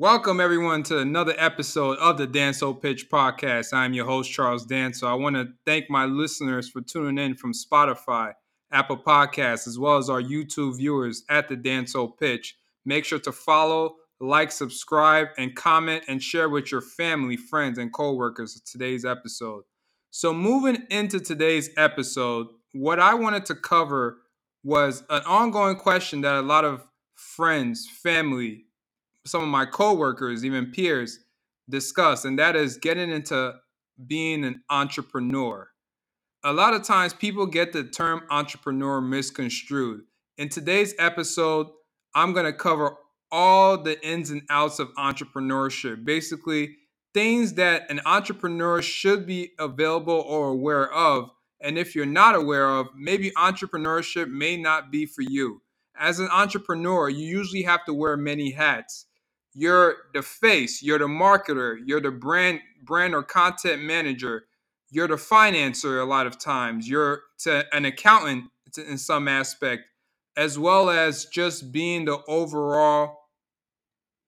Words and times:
Welcome 0.00 0.38
everyone 0.38 0.84
to 0.84 0.98
another 0.98 1.34
episode 1.38 1.98
of 1.98 2.18
the 2.18 2.28
Danso 2.28 2.80
Pitch 2.80 3.10
podcast. 3.10 3.72
I'm 3.72 3.94
your 3.94 4.06
host 4.06 4.30
Charles 4.30 4.64
Danso. 4.64 5.08
I 5.08 5.14
want 5.14 5.34
to 5.34 5.48
thank 5.66 5.90
my 5.90 6.04
listeners 6.04 6.68
for 6.68 6.80
tuning 6.80 7.18
in 7.18 7.34
from 7.34 7.52
Spotify, 7.52 8.34
Apple 8.70 8.98
Podcasts, 8.98 9.66
as 9.66 9.76
well 9.76 9.96
as 9.96 10.08
our 10.08 10.22
YouTube 10.22 10.76
viewers 10.76 11.24
at 11.28 11.48
the 11.48 11.56
Danso 11.56 12.16
Pitch. 12.16 12.56
Make 12.84 13.06
sure 13.06 13.18
to 13.18 13.32
follow, 13.32 13.96
like, 14.20 14.52
subscribe, 14.52 15.30
and 15.36 15.56
comment 15.56 16.04
and 16.06 16.22
share 16.22 16.48
with 16.48 16.70
your 16.70 16.80
family, 16.80 17.36
friends, 17.36 17.76
and 17.76 17.92
coworkers 17.92 18.60
today's 18.60 19.04
episode. 19.04 19.64
So, 20.10 20.32
moving 20.32 20.86
into 20.90 21.18
today's 21.18 21.70
episode, 21.76 22.46
what 22.72 23.00
I 23.00 23.14
wanted 23.14 23.46
to 23.46 23.56
cover 23.56 24.18
was 24.62 25.02
an 25.10 25.22
ongoing 25.26 25.74
question 25.74 26.20
that 26.20 26.36
a 26.36 26.42
lot 26.42 26.64
of 26.64 26.86
friends, 27.16 27.88
family, 27.88 28.66
some 29.26 29.42
of 29.42 29.48
my 29.48 29.66
coworkers, 29.66 30.44
even 30.44 30.72
peers, 30.72 31.20
discuss, 31.68 32.24
and 32.24 32.38
that 32.38 32.56
is 32.56 32.78
getting 32.78 33.10
into 33.10 33.54
being 34.06 34.44
an 34.44 34.62
entrepreneur. 34.70 35.68
A 36.44 36.52
lot 36.52 36.74
of 36.74 36.84
times 36.84 37.12
people 37.12 37.46
get 37.46 37.72
the 37.72 37.84
term 37.84 38.22
entrepreneur 38.30 39.00
misconstrued. 39.00 40.02
In 40.38 40.48
today's 40.48 40.94
episode, 40.98 41.66
I'm 42.14 42.32
going 42.32 42.46
to 42.46 42.52
cover 42.52 42.96
all 43.30 43.76
the 43.82 44.02
ins 44.06 44.30
and 44.30 44.42
outs 44.48 44.78
of 44.78 44.88
entrepreneurship. 44.94 46.04
Basically, 46.04 46.76
things 47.12 47.54
that 47.54 47.90
an 47.90 48.00
entrepreneur 48.06 48.80
should 48.80 49.26
be 49.26 49.50
available 49.58 50.24
or 50.26 50.48
aware 50.48 50.90
of. 50.92 51.30
And 51.60 51.76
if 51.76 51.94
you're 51.96 52.06
not 52.06 52.36
aware 52.36 52.68
of, 52.70 52.86
maybe 52.96 53.32
entrepreneurship 53.32 54.30
may 54.30 54.56
not 54.56 54.92
be 54.92 55.06
for 55.06 55.22
you. 55.22 55.60
As 55.98 56.20
an 56.20 56.28
entrepreneur, 56.28 57.08
you 57.08 57.26
usually 57.26 57.62
have 57.62 57.84
to 57.86 57.92
wear 57.92 58.16
many 58.16 58.52
hats 58.52 59.06
you're 59.54 59.96
the 60.14 60.22
face, 60.22 60.82
you're 60.82 60.98
the 60.98 61.06
marketer, 61.06 61.76
you're 61.84 62.00
the 62.00 62.10
brand 62.10 62.60
brand 62.82 63.14
or 63.14 63.22
content 63.22 63.82
manager, 63.82 64.44
you're 64.90 65.08
the 65.08 65.14
financer 65.14 66.00
a 66.00 66.04
lot 66.04 66.26
of 66.26 66.38
times, 66.38 66.88
you're 66.88 67.22
to 67.40 67.64
an 67.74 67.84
accountant 67.84 68.44
in 68.76 68.98
some 68.98 69.28
aspect, 69.28 69.84
as 70.36 70.58
well 70.58 70.90
as 70.90 71.26
just 71.26 71.72
being 71.72 72.04
the 72.04 72.18
overall 72.28 73.16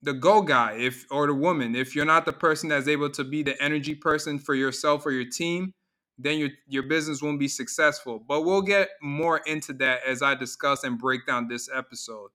the 0.03 0.13
go 0.15 0.43
guy 0.43 0.73
if 0.79 1.05
or 1.11 1.27
the 1.27 1.35
woman. 1.35 1.75
If 1.75 1.95
you're 1.95 2.05
not 2.05 2.25
the 2.25 2.33
person 2.33 2.69
that's 2.69 2.89
able 2.89 3.11
to 3.11 3.25
be 3.25 3.43
the 3.43 3.61
energy 3.63 3.95
person 3.95 4.39
for 4.39 4.55
yourself 4.55 5.05
or 5.05 5.11
your 5.11 5.29
team, 5.29 5.75
then 6.19 6.39
your 6.39 6.51
your 6.67 6.83
business 6.85 7.23
won't 7.23 7.39
be 7.39 7.49
successful. 7.49 8.19
But 8.27 8.43
we'll 8.43 8.63
get 8.63 8.91
more 9.03 9.39
into 9.47 9.73
that 9.75 10.01
as 10.07 10.23
I 10.23 10.35
discuss 10.35 10.85
and 10.85 10.99
break 10.99 11.27
down 11.27 11.49
this 11.49 11.69
episode. 11.75 12.31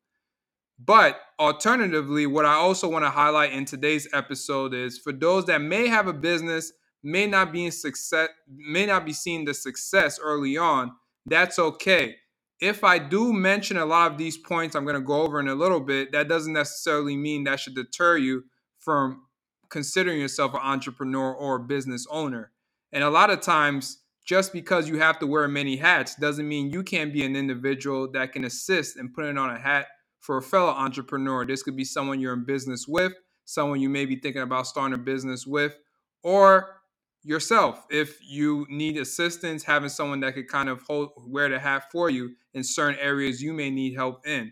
But 0.77 1.19
alternatively, 1.39 2.27
what 2.27 2.45
I 2.45 2.53
also 2.53 2.89
want 2.89 3.05
to 3.05 3.09
highlight 3.09 3.53
in 3.53 3.65
today's 3.65 4.07
episode 4.13 4.73
is 4.73 4.97
for 4.97 5.13
those 5.13 5.45
that 5.45 5.61
may 5.61 5.87
have 5.87 6.07
a 6.07 6.13
business, 6.13 6.73
may 7.01 7.27
not 7.27 7.53
be 7.53 7.65
in 7.65 7.71
success, 7.71 8.29
may 8.47 8.85
not 8.85 9.05
be 9.05 9.13
seeing 9.13 9.45
the 9.45 9.53
success 9.53 10.19
early 10.21 10.57
on, 10.57 10.91
that's 11.25 11.59
okay. 11.59 12.15
If 12.59 12.83
I 12.83 12.99
do 12.99 13.33
mention 13.33 13.77
a 13.77 13.85
lot 13.85 14.11
of 14.11 14.17
these 14.17 14.37
points 14.37 14.75
I'm 14.75 14.85
going 14.85 14.95
to 14.95 15.01
go 15.01 15.21
over 15.21 15.39
in 15.39 15.47
a 15.47 15.55
little 15.55 15.79
bit, 15.79 16.11
that 16.11 16.27
doesn't 16.27 16.53
necessarily 16.53 17.15
mean 17.15 17.43
that 17.45 17.59
should 17.59 17.75
deter 17.75 18.17
you 18.17 18.43
from 18.79 19.23
considering 19.69 20.19
yourself 20.19 20.53
an 20.53 20.61
entrepreneur 20.61 21.33
or 21.33 21.55
a 21.55 21.59
business 21.59 22.05
owner. 22.09 22.51
And 22.91 23.03
a 23.03 23.09
lot 23.09 23.29
of 23.29 23.41
times, 23.41 23.99
just 24.25 24.53
because 24.53 24.89
you 24.89 24.99
have 24.99 25.19
to 25.19 25.27
wear 25.27 25.47
many 25.47 25.77
hats 25.77 26.15
doesn't 26.15 26.47
mean 26.47 26.71
you 26.71 26.81
can't 26.83 27.13
be 27.13 27.23
an 27.23 27.35
individual 27.35 28.11
that 28.11 28.31
can 28.31 28.45
assist 28.45 28.97
in 28.97 29.13
putting 29.13 29.37
on 29.37 29.51
a 29.51 29.59
hat 29.59 29.87
for 30.25 30.37
a 30.37 30.41
fellow 30.41 30.71
entrepreneur. 30.71 31.45
This 31.45 31.61
could 31.61 31.75
be 31.75 31.85
someone 31.85 32.19
you're 32.19 32.33
in 32.33 32.45
business 32.45 32.87
with, 32.87 33.13
someone 33.45 33.79
you 33.79 33.89
may 33.89 34.05
be 34.05 34.15
thinking 34.15 34.41
about 34.41 34.65
starting 34.65 34.95
a 34.95 34.97
business 34.97 35.45
with, 35.45 35.77
or 36.23 36.81
yourself 37.25 37.85
if 37.89 38.19
you 38.21 38.67
need 38.69 38.97
assistance 38.97 39.63
having 39.63 39.89
someone 39.89 40.19
that 40.19 40.35
could 40.35 40.47
kind 40.47 40.69
of 40.69 40.79
hold 40.83 41.09
wear 41.17 41.49
the 41.49 41.57
hat 41.57 41.91
for 41.91 42.07
you 42.07 42.29
in 42.53 42.63
certain 42.63 42.99
areas 42.99 43.41
you 43.41 43.51
may 43.51 43.71
need 43.71 43.95
help 43.95 44.25
in 44.27 44.51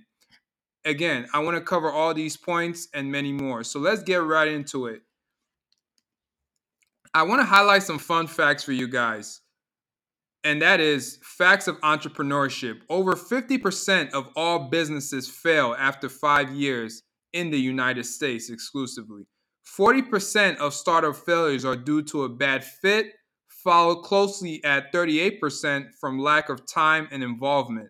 again 0.84 1.28
i 1.36 1.40
want 1.40 1.56
to 1.56 1.62
cover 1.62 1.92
all 1.92 2.16
these 2.16 2.36
points 2.36 2.88
and 2.96 3.12
many 3.12 3.32
more 3.32 3.64
so 3.64 3.80
let's 3.80 4.02
get 4.02 4.24
right 4.24 4.48
into 4.48 4.88
it 4.88 5.04
i 7.14 7.22
want 7.22 7.40
to 7.40 7.46
highlight 7.46 7.84
some 7.84 8.00
fun 8.00 8.26
facts 8.26 8.64
for 8.64 8.72
you 8.72 8.88
guys 8.88 9.42
and 10.44 10.62
that 10.62 10.80
is 10.80 11.20
facts 11.24 11.68
of 11.68 11.80
entrepreneurship. 11.82 12.82
Over 12.90 13.14
50% 13.14 14.12
of 14.12 14.30
all 14.36 14.70
businesses 14.70 15.30
fail 15.30 15.76
after 15.80 16.10
five 16.10 16.52
years 16.52 17.04
in 17.32 17.50
the 17.50 17.60
United 17.60 18.06
States 18.06 18.50
exclusively. 18.50 19.26
40% 19.78 20.58
of 20.58 20.74
startup 20.74 21.16
failures 21.16 21.64
are 21.64 21.78
due 21.78 22.04
to 22.04 22.24
a 22.24 22.30
bad 22.30 22.64
fit, 22.64 23.14
followed 23.48 24.04
closely 24.04 24.62
at 24.66 24.92
38% 24.92 25.86
from 26.00 26.20
lack 26.20 26.50
of 26.50 26.66
time 26.66 27.08
and 27.12 27.24
involvement. 27.24 27.90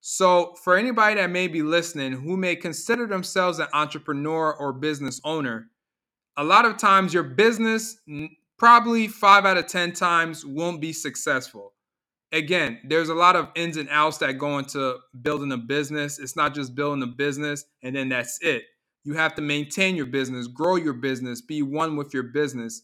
So, 0.00 0.54
for 0.62 0.76
anybody 0.76 1.16
that 1.16 1.28
may 1.28 1.48
be 1.48 1.62
listening 1.62 2.12
who 2.12 2.36
may 2.36 2.54
consider 2.54 3.06
themselves 3.06 3.58
an 3.58 3.66
entrepreneur 3.74 4.54
or 4.54 4.72
business 4.72 5.20
owner, 5.24 5.70
a 6.36 6.44
lot 6.44 6.64
of 6.64 6.76
times 6.76 7.12
your 7.12 7.24
business, 7.24 7.98
probably 8.58 9.08
five 9.08 9.44
out 9.44 9.58
of 9.58 9.66
10 9.66 9.92
times, 9.92 10.46
won't 10.46 10.80
be 10.80 10.92
successful 10.92 11.74
again, 12.32 12.80
there's 12.84 13.08
a 13.08 13.14
lot 13.14 13.36
of 13.36 13.48
ins 13.54 13.76
and 13.76 13.88
outs 13.90 14.18
that 14.18 14.38
go 14.38 14.58
into 14.58 14.96
building 15.22 15.52
a 15.52 15.56
business. 15.56 16.18
It's 16.18 16.36
not 16.36 16.54
just 16.54 16.74
building 16.74 17.02
a 17.02 17.06
business 17.06 17.64
and 17.82 17.94
then 17.94 18.08
that's 18.08 18.38
it. 18.42 18.64
You 19.04 19.14
have 19.14 19.34
to 19.36 19.42
maintain 19.42 19.96
your 19.96 20.06
business, 20.06 20.46
grow 20.46 20.76
your 20.76 20.92
business, 20.92 21.40
be 21.40 21.62
one 21.62 21.96
with 21.96 22.12
your 22.12 22.24
business. 22.24 22.82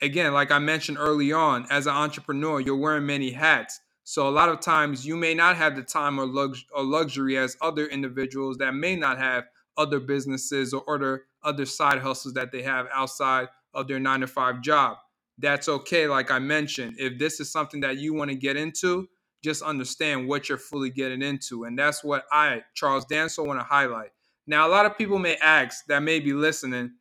Again, 0.00 0.32
like 0.32 0.50
I 0.50 0.58
mentioned 0.58 0.98
early 0.98 1.32
on, 1.32 1.66
as 1.70 1.86
an 1.86 1.94
entrepreneur, 1.94 2.60
you're 2.60 2.76
wearing 2.76 3.06
many 3.06 3.30
hats. 3.32 3.80
So 4.04 4.28
a 4.28 4.30
lot 4.30 4.48
of 4.48 4.60
times 4.60 5.04
you 5.04 5.16
may 5.16 5.34
not 5.34 5.56
have 5.56 5.74
the 5.74 5.82
time 5.82 6.18
or, 6.18 6.26
lux- 6.26 6.64
or 6.72 6.84
luxury 6.84 7.36
as 7.36 7.56
other 7.60 7.86
individuals 7.86 8.58
that 8.58 8.74
may 8.74 8.94
not 8.94 9.18
have 9.18 9.44
other 9.76 10.00
businesses 10.00 10.72
or 10.72 10.88
other 10.88 11.24
other 11.42 11.66
side 11.66 12.00
hustles 12.00 12.34
that 12.34 12.50
they 12.50 12.62
have 12.62 12.86
outside 12.92 13.48
of 13.72 13.86
their 13.86 14.00
9 14.00 14.20
to 14.20 14.26
5 14.26 14.62
job 14.62 14.96
that's 15.38 15.68
okay. 15.68 16.06
Like 16.06 16.30
I 16.30 16.38
mentioned, 16.38 16.96
if 16.98 17.18
this 17.18 17.40
is 17.40 17.50
something 17.50 17.80
that 17.80 17.98
you 17.98 18.14
want 18.14 18.30
to 18.30 18.36
get 18.36 18.56
into, 18.56 19.08
just 19.44 19.62
understand 19.62 20.28
what 20.28 20.48
you're 20.48 20.58
fully 20.58 20.90
getting 20.90 21.22
into. 21.22 21.64
And 21.64 21.78
that's 21.78 22.02
what 22.02 22.24
I, 22.32 22.62
Charles 22.74 23.06
Danso, 23.06 23.46
want 23.46 23.60
to 23.60 23.64
highlight. 23.64 24.10
Now, 24.46 24.66
a 24.66 24.70
lot 24.70 24.86
of 24.86 24.96
people 24.96 25.18
may 25.18 25.36
ask 25.36 25.84
that 25.86 26.02
may 26.02 26.20
be 26.20 26.32
listening, 26.32 26.92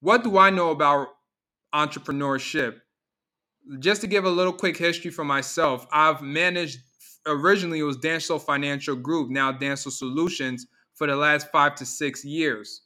what 0.00 0.24
do 0.24 0.38
I 0.38 0.50
know 0.50 0.70
about 0.70 1.08
entrepreneurship? 1.74 2.80
Just 3.78 4.00
to 4.00 4.06
give 4.06 4.24
a 4.24 4.30
little 4.30 4.52
quick 4.52 4.76
history 4.76 5.10
for 5.10 5.24
myself, 5.24 5.86
I've 5.92 6.20
managed 6.22 6.78
originally 7.26 7.78
it 7.78 7.84
was 7.84 7.98
Danso 7.98 8.40
Financial 8.40 8.96
Group, 8.96 9.30
now 9.30 9.52
Danso 9.52 9.90
Solutions, 9.90 10.66
for 10.94 11.06
the 11.06 11.16
last 11.16 11.50
five 11.52 11.76
to 11.76 11.86
six 11.86 12.24
years. 12.24 12.82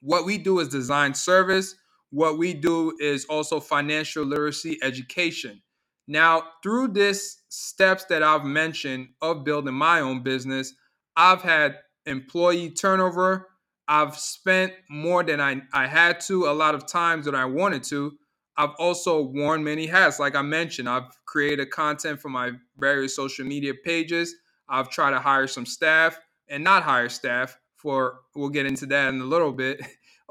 What 0.00 0.26
we 0.26 0.38
do 0.38 0.58
is 0.58 0.68
design 0.68 1.14
service 1.14 1.76
what 2.12 2.36
we 2.38 2.52
do 2.52 2.94
is 3.00 3.24
also 3.24 3.58
financial 3.58 4.24
literacy 4.24 4.78
education. 4.82 5.62
Now, 6.06 6.42
through 6.62 6.88
this 6.88 7.38
steps 7.48 8.04
that 8.10 8.22
I've 8.22 8.44
mentioned 8.44 9.08
of 9.22 9.44
building 9.44 9.74
my 9.74 10.00
own 10.00 10.22
business, 10.22 10.74
I've 11.16 11.40
had 11.40 11.78
employee 12.04 12.70
turnover. 12.70 13.48
I've 13.88 14.16
spent 14.18 14.74
more 14.90 15.22
than 15.22 15.40
I, 15.40 15.62
I 15.72 15.86
had 15.86 16.20
to 16.22 16.46
a 16.46 16.52
lot 16.52 16.74
of 16.74 16.86
times 16.86 17.24
that 17.24 17.34
I 17.34 17.46
wanted 17.46 17.82
to. 17.84 18.12
I've 18.58 18.74
also 18.78 19.22
worn 19.22 19.64
many 19.64 19.86
hats. 19.86 20.18
Like 20.18 20.36
I 20.36 20.42
mentioned, 20.42 20.90
I've 20.90 21.10
created 21.24 21.70
content 21.70 22.20
for 22.20 22.28
my 22.28 22.52
various 22.76 23.16
social 23.16 23.46
media 23.46 23.72
pages. 23.72 24.34
I've 24.68 24.90
tried 24.90 25.12
to 25.12 25.20
hire 25.20 25.46
some 25.46 25.64
staff 25.64 26.18
and 26.48 26.62
not 26.62 26.82
hire 26.82 27.08
staff 27.08 27.58
for, 27.76 28.20
we'll 28.34 28.50
get 28.50 28.66
into 28.66 28.84
that 28.86 29.08
in 29.08 29.20
a 29.20 29.24
little 29.24 29.52
bit. 29.52 29.80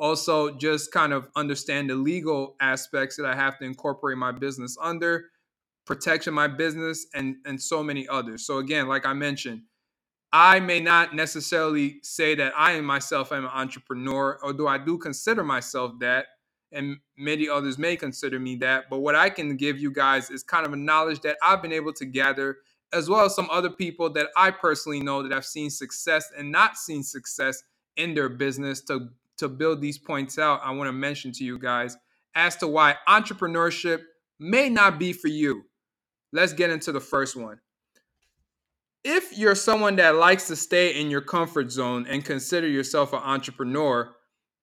Also 0.02 0.50
just 0.50 0.92
kind 0.92 1.14
of 1.14 1.28
understand 1.36 1.90
the 1.90 1.96
legal 1.96 2.56
aspects 2.60 3.16
that 3.18 3.26
I 3.26 3.36
have 3.36 3.60
to 3.60 3.66
incorporate 3.66 4.18
my 4.18 4.32
business 4.32 4.76
under, 4.82 5.26
protection 5.86 6.34
my 6.34 6.48
business, 6.48 7.06
and 7.14 7.36
and 7.46 7.62
so 7.62 7.84
many 7.84 8.08
others. 8.08 8.46
So 8.46 8.58
again, 8.58 8.88
like 8.88 9.06
I 9.06 9.14
mentioned, 9.14 9.62
I 10.34 10.60
may 10.60 10.80
not 10.80 11.16
necessarily 11.16 12.00
say 12.02 12.36
that 12.36 12.54
I 12.58 12.82
myself 12.82 13.32
am 13.32 13.46
an 13.46 13.52
entrepreneur, 13.54 14.40
although 14.44 14.68
I 14.68 14.80
do 14.80 14.98
consider 14.98 15.44
myself 15.44 15.94
that, 16.00 16.26
and 16.72 16.98
many 17.16 17.48
others 17.48 17.78
may 17.78 17.96
consider 17.96 18.40
me 18.40 18.56
that. 18.58 18.86
But 18.90 19.00
what 19.00 19.14
I 19.16 19.30
can 19.30 19.56
give 19.56 19.78
you 19.78 19.92
guys 19.92 20.32
is 20.32 20.42
kind 20.42 20.66
of 20.66 20.74
a 20.74 20.78
knowledge 20.78 21.22
that 21.22 21.38
I've 21.44 21.62
been 21.62 21.74
able 21.74 21.94
to 21.94 22.06
gather, 22.06 22.58
as 22.92 23.08
well 23.08 23.26
as 23.26 23.36
some 23.36 23.50
other 23.52 23.70
people 23.70 24.10
that 24.14 24.30
I 24.36 24.50
personally 24.50 25.02
know 25.02 25.22
that 25.22 25.32
have 25.32 25.46
seen 25.46 25.70
success 25.70 26.32
and 26.36 26.52
not 26.52 26.76
seen 26.78 27.04
success 27.04 27.62
in 27.98 28.16
their 28.16 28.30
business 28.30 28.82
to 28.86 29.10
to 29.42 29.50
build 29.50 29.82
these 29.82 29.98
points 29.98 30.40
out, 30.40 30.62
I 30.64 30.72
want 30.72 30.88
to 30.88 30.94
mention 30.94 31.32
to 31.34 31.44
you 31.44 31.60
guys 31.60 31.98
as 32.36 32.56
to 32.58 32.68
why 32.68 32.96
entrepreneurship 33.08 34.02
may 34.40 34.70
not 34.70 34.98
be 34.98 35.14
for 35.14 35.28
you. 35.28 35.64
Let's 36.32 36.54
get 36.54 36.70
into 36.70 36.92
the 36.92 37.00
first 37.00 37.36
one. 37.36 37.60
If 39.04 39.38
you're 39.38 39.56
someone 39.56 39.96
that 39.96 40.16
likes 40.16 40.48
to 40.48 40.56
stay 40.56 41.00
in 41.00 41.10
your 41.10 41.22
comfort 41.22 41.72
zone 41.72 42.06
and 42.08 42.24
consider 42.24 42.68
yourself 42.68 43.14
an 43.14 43.20
entrepreneur, 43.20 44.12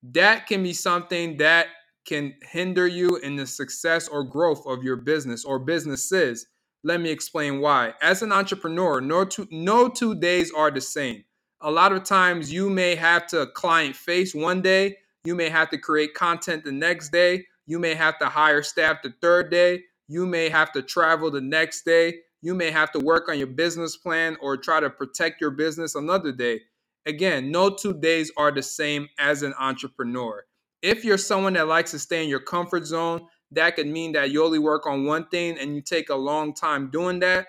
that 0.03 0.47
can 0.47 0.63
be 0.63 0.73
something 0.73 1.39
that 1.39 1.67
can 2.07 2.35
hinder 2.53 2.87
you 2.87 3.17
in 3.17 3.35
the 3.35 3.47
success 3.47 4.07
or 4.07 4.23
growth 4.23 4.65
of 4.65 4.85
your 4.85 4.97
business 4.97 5.45
or 5.45 5.59
businesses. 5.59 6.47
Let 6.85 7.01
me 7.01 7.11
explain 7.11 7.61
why. 7.61 7.95
As 8.01 8.23
an 8.23 8.33
entrepreneur, 8.33 9.01
no 9.01 9.25
two, 9.25 9.49
no 9.51 9.89
two 9.89 10.15
days 10.15 10.53
are 10.57 10.71
the 10.71 10.81
same. 10.81 11.25
A 11.61 11.71
lot 11.71 11.91
of 11.91 12.05
times 12.05 12.53
you 12.53 12.71
may 12.71 12.95
have 12.95 13.27
to 13.29 13.47
client 13.49 13.97
face 13.97 14.33
one 14.33 14.63
day, 14.63 14.97
you 15.25 15.35
may 15.35 15.49
have 15.49 15.69
to 15.71 15.79
create 15.79 16.15
content 16.15 16.65
the 16.65 16.71
next 16.71 17.11
day, 17.11 17.47
you 17.67 17.81
may 17.81 17.95
have 17.95 18.17
to 18.21 18.27
hire 18.27 18.63
staff 18.63 19.03
the 19.03 19.13
third 19.21 19.51
day, 19.51 19.83
you 20.07 20.25
may 20.25 20.49
have 20.49 20.71
to 20.73 20.83
travel 20.83 21.33
the 21.33 21.41
next 21.41 21.85
day, 21.85 22.15
you 22.43 22.55
may 22.55 22.71
have 22.71 22.93
to 22.93 23.01
work 23.01 23.29
on 23.29 23.39
your 23.39 23.49
business 23.49 23.97
plan 23.97 24.37
or 24.41 24.57
try 24.57 24.79
to 24.79 24.89
protect 24.89 25.41
your 25.41 25.51
business 25.51 25.97
another 25.97 26.31
day. 26.31 26.61
Again, 27.07 27.51
no 27.51 27.71
two 27.71 27.93
days 27.93 28.31
are 28.37 28.53
the 28.53 28.63
same 28.63 29.09
as 29.19 29.43
an 29.43 29.53
entrepreneur. 29.59 30.45
If 30.81 31.05
you're 31.05 31.19
someone 31.19 31.55
that 31.55 31.67
likes 31.67 31.91
to 31.91 31.99
stay 31.99 32.23
in 32.23 32.29
your 32.29 32.39
comfort 32.39 32.87
zone, 32.87 33.27
that 33.51 33.75
could 33.75 33.89
mean 33.89 34.13
that 34.13 34.31
you 34.31 34.45
only 34.45 34.61
work 34.61 34.87
on 34.87 35.07
one 35.07 35.27
thing 35.27 35.59
and 35.59 35.75
you 35.75 35.83
take 35.83 36.11
a 36.11 36.15
long 36.15 36.55
time 36.55 36.89
doing 36.91 37.19
that. 37.19 37.47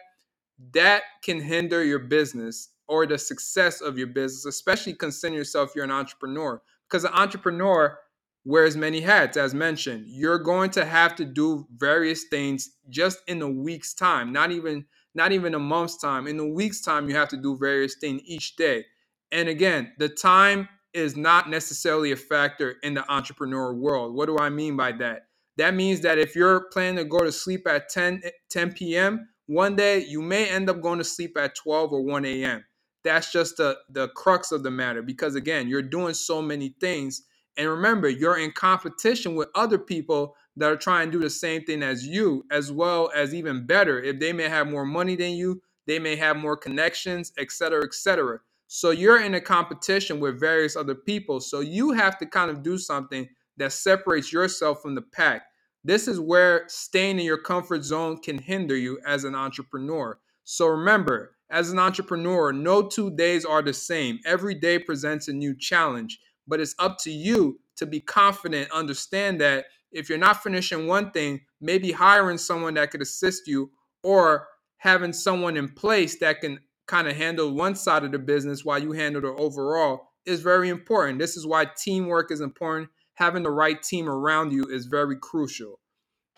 That 0.74 1.04
can 1.24 1.40
hinder 1.40 1.84
your 1.84 2.00
business 2.00 2.70
or 2.90 3.06
the 3.06 3.18
success 3.18 3.80
of 3.80 3.98
your 3.98 4.08
business, 4.08 4.46
especially 4.46 4.94
consider 4.94 5.36
yourself 5.36 5.72
you're 5.76 5.86
an 5.86 5.92
entrepreneur. 5.92 6.62
Because 6.90 7.06
an 7.06 7.14
entrepreneur 7.14 7.98
wears 8.44 8.76
many 8.76 9.00
hats, 9.00 9.38
as 9.38 9.54
mentioned. 9.54 10.06
You're 10.08 10.40
going 10.40 10.72
to 10.72 10.84
have 10.84 11.16
to 11.18 11.26
do 11.26 11.68
various 11.78 12.26
things 12.26 12.72
just 12.90 13.20
in 13.28 13.42
a 13.42 13.50
week's 13.50 13.94
time, 13.94 14.34
not 14.34 14.52
even 14.52 14.86
not 15.16 15.32
even 15.32 15.56
a 15.56 15.60
month's 15.60 15.98
time. 15.98 16.28
In 16.28 16.40
a 16.40 16.48
week's 16.48 16.82
time, 16.82 17.10
you 17.10 17.16
have 17.16 17.30
to 17.30 17.38
do 17.38 17.58
various 17.58 17.96
things 17.96 18.22
each 18.26 18.56
day. 18.56 18.86
And 19.32 19.50
again, 19.50 19.94
the 19.98 20.10
time 20.10 20.70
is 20.94 21.16
not 21.16 21.50
necessarily 21.50 22.12
a 22.12 22.16
factor 22.16 22.76
in 22.84 22.94
the 22.94 23.12
entrepreneur 23.12 23.74
world. 23.74 24.16
What 24.16 24.28
do 24.28 24.38
I 24.38 24.50
mean 24.50 24.76
by 24.76 24.92
that? 24.94 25.28
That 25.58 25.76
means 25.76 26.02
that 26.02 26.18
if 26.18 26.36
you're 26.36 26.70
planning 26.72 26.98
to 26.98 27.06
go 27.06 27.20
to 27.20 27.32
sleep 27.32 27.68
at 27.68 27.90
10, 27.90 28.22
eh, 28.24 28.30
10 28.50 28.74
p.m., 28.74 29.28
one 29.48 29.76
day 29.76 30.06
you 30.06 30.22
may 30.22 30.48
end 30.48 30.70
up 30.70 30.82
going 30.82 31.00
to 31.00 31.04
sleep 31.04 31.36
at 31.38 31.56
12 31.56 31.92
or 31.92 32.02
1 32.04 32.26
a.m. 32.26 32.64
That's 33.04 33.32
just 33.32 33.58
the, 33.58 33.78
the 33.90 34.10
crux 34.10 34.52
of 34.52 34.64
the 34.64 34.72
matter 34.72 35.02
because, 35.02 35.36
again, 35.36 35.68
you're 35.68 35.82
doing 35.82 36.14
so 36.14 36.42
many 36.42 36.76
things. 36.82 37.24
And 37.58 37.70
remember, 37.70 38.10
you're 38.10 38.38
in 38.38 38.52
competition 38.52 39.36
with 39.36 39.50
other 39.56 39.78
people 39.78 40.36
that 40.58 40.72
are 40.72 40.78
trying 40.78 41.08
to 41.08 41.18
do 41.18 41.24
the 41.24 41.30
same 41.30 41.64
thing 41.64 41.84
as 41.84 42.06
you, 42.06 42.44
as 42.52 42.72
well 42.72 43.10
as 43.16 43.34
even 43.34 43.66
better. 43.66 44.02
If 44.02 44.20
they 44.20 44.34
may 44.34 44.50
have 44.50 44.68
more 44.68 44.86
money 44.86 45.16
than 45.16 45.34
you, 45.34 45.62
they 45.88 46.00
may 46.00 46.16
have 46.18 46.38
more 46.38 46.58
connections, 46.58 47.32
et 47.38 47.52
cetera, 47.52 47.84
et 47.84 47.94
cetera. 47.94 48.40
So 48.68 48.92
you're 48.92 49.22
in 49.22 49.34
a 49.34 49.42
competition 49.42 50.20
with 50.20 50.40
various 50.40 50.76
other 50.76 50.96
people. 50.96 51.40
So 51.40 51.62
you 51.62 51.92
have 51.92 52.18
to 52.20 52.26
kind 52.26 52.52
of 52.52 52.62
do 52.62 52.78
something 52.78 53.28
that 53.58 53.74
separates 53.74 54.32
yourself 54.32 54.82
from 54.82 54.96
the 54.96 55.02
pack. 55.02 55.44
This 55.84 56.08
is 56.08 56.20
where 56.20 56.66
staying 56.68 57.20
in 57.20 57.26
your 57.26 57.42
comfort 57.42 57.84
zone 57.84 58.18
can 58.18 58.38
hinder 58.38 58.76
you 58.76 59.00
as 59.06 59.24
an 59.24 59.34
entrepreneur. 59.34 60.20
So 60.44 60.68
remember, 60.68 61.38
as 61.50 61.72
an 61.72 61.80
entrepreneur, 61.80 62.52
no 62.52 62.88
two 62.88 63.12
days 63.16 63.46
are 63.46 63.62
the 63.62 63.74
same. 63.74 64.20
Every 64.26 64.56
day 64.56 64.80
presents 64.80 65.28
a 65.28 65.34
new 65.34 65.56
challenge, 65.58 66.20
but 66.48 66.60
it's 66.60 66.76
up 66.80 66.98
to 67.00 67.12
you 67.12 67.60
to 67.78 67.86
be 67.86 68.00
confident, 68.00 68.72
understand 68.72 69.42
that 69.42 69.66
if 69.92 70.10
you're 70.10 70.18
not 70.18 70.44
finishing 70.44 70.88
one 70.88 71.12
thing, 71.12 71.42
maybe 71.60 71.92
hiring 71.92 72.38
someone 72.38 72.76
that 72.76 72.92
could 72.92 73.02
assist 73.02 73.48
you 73.48 73.72
or 74.04 74.48
having 74.78 75.14
someone 75.14 75.58
in 75.58 75.70
place 75.70 76.20
that 76.20 76.42
can 76.42 76.60
kind 76.88 77.08
of 77.08 77.16
handle 77.16 77.54
one 77.54 77.76
side 77.76 78.04
of 78.04 78.12
the 78.12 78.20
business 78.20 78.64
while 78.64 78.82
you 78.82 78.92
handle 78.92 79.22
the 79.22 79.28
overall 79.30 80.10
is 80.26 80.42
very 80.42 80.70
important. 80.70 81.20
This 81.20 81.36
is 81.36 81.46
why 81.46 81.66
teamwork 81.78 82.32
is 82.32 82.42
important. 82.42 82.90
Having 83.16 83.44
the 83.44 83.52
right 83.52 83.82
team 83.82 84.08
around 84.08 84.52
you 84.52 84.66
is 84.66 84.86
very 84.86 85.18
crucial. 85.18 85.80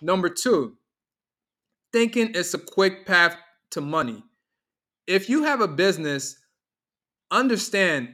Number 0.02 0.30
two, 0.30 0.78
thinking 1.92 2.32
it's 2.34 2.54
a 2.54 2.60
quick 2.60 3.06
path 3.06 3.36
to 3.72 3.82
money. 3.82 4.24
If 5.08 5.30
you 5.30 5.44
have 5.44 5.62
a 5.62 5.68
business, 5.68 6.38
understand 7.32 8.10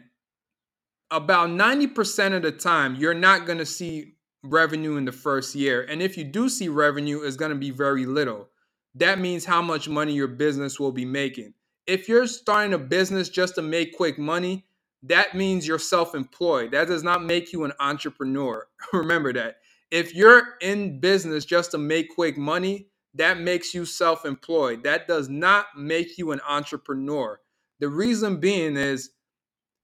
about 1.12 1.50
90% 1.50 2.36
of 2.36 2.42
the 2.42 2.52
time, 2.52 2.96
you're 2.96 3.14
not 3.14 3.46
going 3.46 3.60
to 3.60 3.66
see 3.66 4.16
revenue 4.44 4.98
in 4.98 5.06
the 5.06 5.12
first 5.12 5.56
year. 5.56 5.84
And 5.84 6.02
if 6.02 6.18
you 6.18 6.24
do 6.24 6.50
see 6.50 6.70
revenue, 6.70 7.22
it's 7.22 7.38
going 7.38 7.52
to 7.52 7.58
be 7.58 7.72
very 7.72 8.06
little. 8.06 8.50
That 8.96 9.20
means 9.20 9.46
how 9.46 9.62
much 9.62 9.88
money 9.88 10.14
your 10.14 10.28
business 10.28 10.80
will 10.80 10.92
be 10.92 11.06
making 11.06 11.54
if 11.88 12.10
you're 12.10 12.28
starting 12.28 12.74
a 12.74 12.78
business 12.78 13.30
just 13.30 13.56
to 13.56 13.62
make 13.62 13.96
quick 13.96 14.20
money, 14.20 14.66
that 15.04 15.36
means 15.36 15.66
you're 15.66 15.80
self 15.80 16.14
employed. 16.14 16.72
That 16.72 16.88
does 16.88 17.04
not 17.04 17.24
make 17.24 17.54
you 17.54 17.64
an 17.64 17.72
entrepreneur. 17.80 18.68
Remember 18.94 19.34
that. 19.34 19.58
If 19.90 20.14
you're 20.14 20.44
in 20.62 21.00
business 21.00 21.46
just 21.46 21.72
to 21.72 21.78
make 21.78 22.14
quick 22.14 22.38
money, 22.38 22.90
that 23.16 23.40
makes 23.40 23.74
you 23.74 23.86
self 23.86 24.26
employed. 24.26 24.84
That 24.84 25.08
does 25.08 25.30
not 25.30 25.68
make 25.78 26.18
you 26.18 26.32
an 26.32 26.42
entrepreneur. 26.48 27.40
The 27.80 27.90
reason 27.90 28.40
being 28.40 28.78
is, 28.78 29.12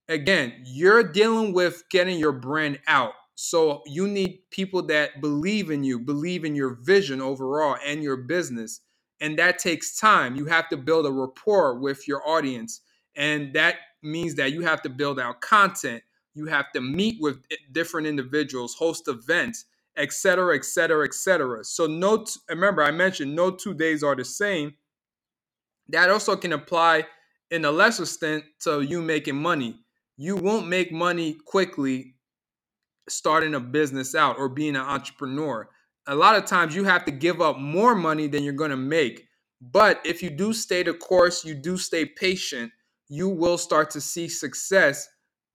again, 0.08 0.54
you're 0.64 1.02
dealing 1.04 1.52
with 1.52 1.84
getting 1.90 2.18
your 2.18 2.32
brand 2.32 2.80
out. 2.86 3.14
So 3.36 3.82
you 3.86 4.08
need 4.08 4.40
people 4.50 4.82
that 4.86 5.20
believe 5.20 5.70
in 5.70 5.84
you, 5.84 5.98
believe 5.98 6.44
in 6.44 6.54
your 6.54 6.78
vision 6.82 7.20
overall 7.20 7.76
and 7.84 8.02
your 8.02 8.16
business 8.16 8.80
and 9.20 9.38
that 9.38 9.58
takes 9.58 9.96
time. 9.96 10.36
You 10.36 10.46
have 10.46 10.68
to 10.68 10.76
build 10.76 11.06
a 11.06 11.10
rapport 11.10 11.78
with 11.78 12.06
your 12.08 12.26
audience, 12.28 12.80
and 13.16 13.54
that 13.54 13.76
means 14.02 14.34
that 14.34 14.52
you 14.52 14.62
have 14.62 14.82
to 14.82 14.90
build 14.90 15.18
out 15.18 15.40
content. 15.40 16.02
You 16.34 16.46
have 16.46 16.72
to 16.72 16.80
meet 16.80 17.16
with 17.20 17.44
eh, 17.50 17.56
different 17.72 18.06
individuals, 18.06 18.74
host 18.74 19.08
events, 19.08 19.64
etc., 19.96 20.56
etc., 20.56 21.04
etc. 21.06 21.64
So 21.64 21.86
no, 21.86 22.24
t- 22.24 22.32
remember 22.48 22.82
I 22.82 22.90
mentioned 22.90 23.34
no 23.34 23.50
two 23.50 23.74
days 23.74 24.02
are 24.02 24.16
the 24.16 24.24
same. 24.24 24.74
That 25.88 26.10
also 26.10 26.36
can 26.36 26.52
apply 26.52 27.06
in 27.50 27.64
a 27.64 27.70
lesser 27.70 28.04
extent 28.04 28.44
to 28.60 28.80
you 28.80 29.02
making 29.02 29.36
money. 29.36 29.80
You 30.16 30.36
won't 30.36 30.68
make 30.68 30.92
money 30.92 31.36
quickly 31.46 32.14
starting 33.08 33.54
a 33.54 33.60
business 33.60 34.14
out 34.14 34.38
or 34.38 34.48
being 34.48 34.76
an 34.76 34.82
entrepreneur 34.82 35.68
a 36.06 36.14
lot 36.14 36.36
of 36.36 36.44
times 36.44 36.74
you 36.74 36.84
have 36.84 37.04
to 37.06 37.10
give 37.10 37.40
up 37.40 37.58
more 37.58 37.94
money 37.94 38.26
than 38.26 38.42
you're 38.42 38.52
going 38.52 38.70
to 38.70 38.76
make. 38.76 39.26
But 39.60 40.00
if 40.04 40.22
you 40.22 40.30
do 40.30 40.52
stay 40.52 40.82
the 40.82 40.94
course, 40.94 41.44
you 41.44 41.54
do 41.54 41.76
stay 41.76 42.04
patient, 42.04 42.72
you 43.08 43.28
will 43.28 43.56
start 43.56 43.90
to 43.90 44.00
see 44.00 44.28
success 44.28 45.08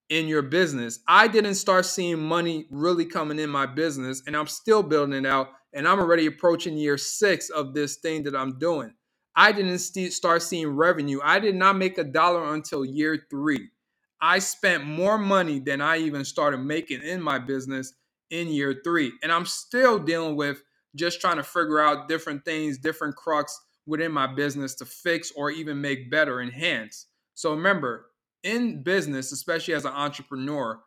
in 0.09 0.27
your 0.27 0.41
business. 0.41 0.99
I 1.07 1.27
didn't 1.27 1.55
start 1.55 1.85
seeing 1.85 2.19
money 2.19 2.67
really 2.69 3.05
coming 3.05 3.39
in 3.39 3.49
my 3.49 3.65
business, 3.65 4.23
and 4.25 4.35
I'm 4.35 4.47
still 4.47 4.83
building 4.83 5.13
it 5.13 5.27
out. 5.27 5.49
And 5.71 5.87
I'm 5.87 5.99
already 5.99 6.25
approaching 6.25 6.77
year 6.77 6.97
six 6.97 7.49
of 7.49 7.73
this 7.73 7.97
thing 7.97 8.23
that 8.23 8.35
I'm 8.35 8.57
doing. 8.57 8.93
I 9.35 9.51
didn't 9.51 9.79
st- 9.79 10.13
start 10.13 10.41
seeing 10.41 10.67
revenue. 10.67 11.19
I 11.23 11.39
did 11.39 11.55
not 11.55 11.77
make 11.77 11.97
a 11.99 12.03
dollar 12.03 12.53
until 12.53 12.83
year 12.83 13.25
three. 13.29 13.69
I 14.19 14.39
spent 14.39 14.83
more 14.83 15.17
money 15.17 15.59
than 15.59 15.79
I 15.79 15.97
even 15.99 16.25
started 16.25 16.57
making 16.57 17.03
in 17.03 17.21
my 17.21 17.39
business 17.39 17.93
in 18.31 18.47
year 18.49 18.81
three. 18.83 19.13
And 19.23 19.31
I'm 19.31 19.45
still 19.45 19.99
dealing 19.99 20.35
with 20.35 20.61
just 20.95 21.21
trying 21.21 21.37
to 21.37 21.43
figure 21.43 21.79
out 21.79 22.09
different 22.09 22.43
things, 22.43 22.79
different 22.79 23.15
crux 23.15 23.57
within 23.85 24.11
my 24.11 24.27
business 24.27 24.75
to 24.75 24.85
fix 24.85 25.31
or 25.35 25.51
even 25.51 25.79
make 25.79 26.11
better, 26.11 26.41
enhance. 26.41 27.05
So 27.35 27.51
remember, 27.51 28.07
in 28.43 28.83
business, 28.83 29.31
especially 29.31 29.73
as 29.73 29.85
an 29.85 29.93
entrepreneur, 29.93 30.79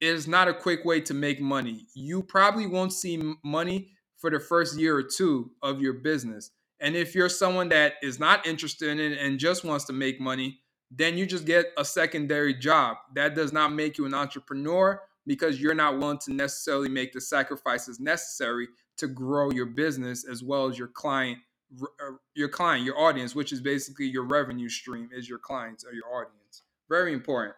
is 0.00 0.26
not 0.26 0.48
a 0.48 0.54
quick 0.54 0.84
way 0.84 1.00
to 1.00 1.14
make 1.14 1.40
money. 1.40 1.86
You 1.94 2.22
probably 2.22 2.66
won't 2.66 2.92
see 2.92 3.34
money 3.44 3.92
for 4.18 4.30
the 4.30 4.40
first 4.40 4.78
year 4.78 4.96
or 4.96 5.02
two 5.02 5.52
of 5.62 5.80
your 5.80 5.94
business. 5.94 6.50
And 6.80 6.96
if 6.96 7.14
you're 7.14 7.28
someone 7.28 7.68
that 7.68 7.94
is 8.02 8.18
not 8.18 8.46
interested 8.46 8.88
in 8.88 8.98
it 8.98 9.18
and 9.18 9.38
just 9.38 9.64
wants 9.64 9.84
to 9.86 9.92
make 9.92 10.20
money, 10.20 10.60
then 10.90 11.16
you 11.16 11.24
just 11.24 11.46
get 11.46 11.66
a 11.78 11.84
secondary 11.84 12.54
job. 12.54 12.96
That 13.14 13.34
does 13.34 13.52
not 13.52 13.72
make 13.72 13.96
you 13.96 14.04
an 14.04 14.14
entrepreneur 14.14 15.00
because 15.26 15.60
you're 15.60 15.74
not 15.74 15.98
willing 15.98 16.18
to 16.18 16.32
necessarily 16.32 16.88
make 16.88 17.12
the 17.12 17.20
sacrifices 17.20 18.00
necessary 18.00 18.68
to 18.98 19.06
grow 19.06 19.50
your 19.50 19.66
business 19.66 20.26
as 20.28 20.42
well 20.42 20.66
as 20.66 20.78
your 20.78 20.88
client 20.88 21.38
uh, 21.80 22.12
your 22.34 22.50
client 22.50 22.84
your 22.84 22.98
audience 22.98 23.34
which 23.34 23.50
is 23.50 23.60
basically 23.60 24.04
your 24.06 24.24
revenue 24.24 24.68
stream 24.68 25.08
is 25.10 25.26
your 25.26 25.38
clients 25.38 25.84
or 25.84 25.92
your 25.94 26.04
audience 26.14 26.61
very 26.92 27.12
important. 27.12 27.54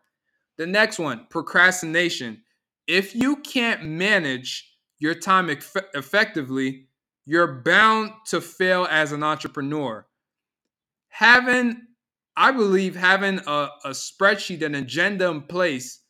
The 0.59 0.67
next 0.67 0.99
one 0.99 1.27
procrastination. 1.29 2.43
If 2.87 3.15
you 3.15 3.37
can't 3.37 3.85
manage 3.85 4.71
your 4.99 5.15
time 5.15 5.51
eff- 5.51 5.91
effectively 5.95 6.87
you're 7.27 7.63
bound 7.63 8.13
to 8.27 8.41
fail 8.41 8.87
as 8.91 9.13
an 9.13 9.23
entrepreneur. 9.23 10.07
Having 11.09 11.81
i 12.37 12.51
believe 12.51 12.97
having 12.97 13.39
a, 13.47 13.69
a 13.85 13.91
spreadsheet 13.91 14.63
an 14.63 14.75
agenda 14.75 15.29
in 15.29 15.41
place 15.43 16.01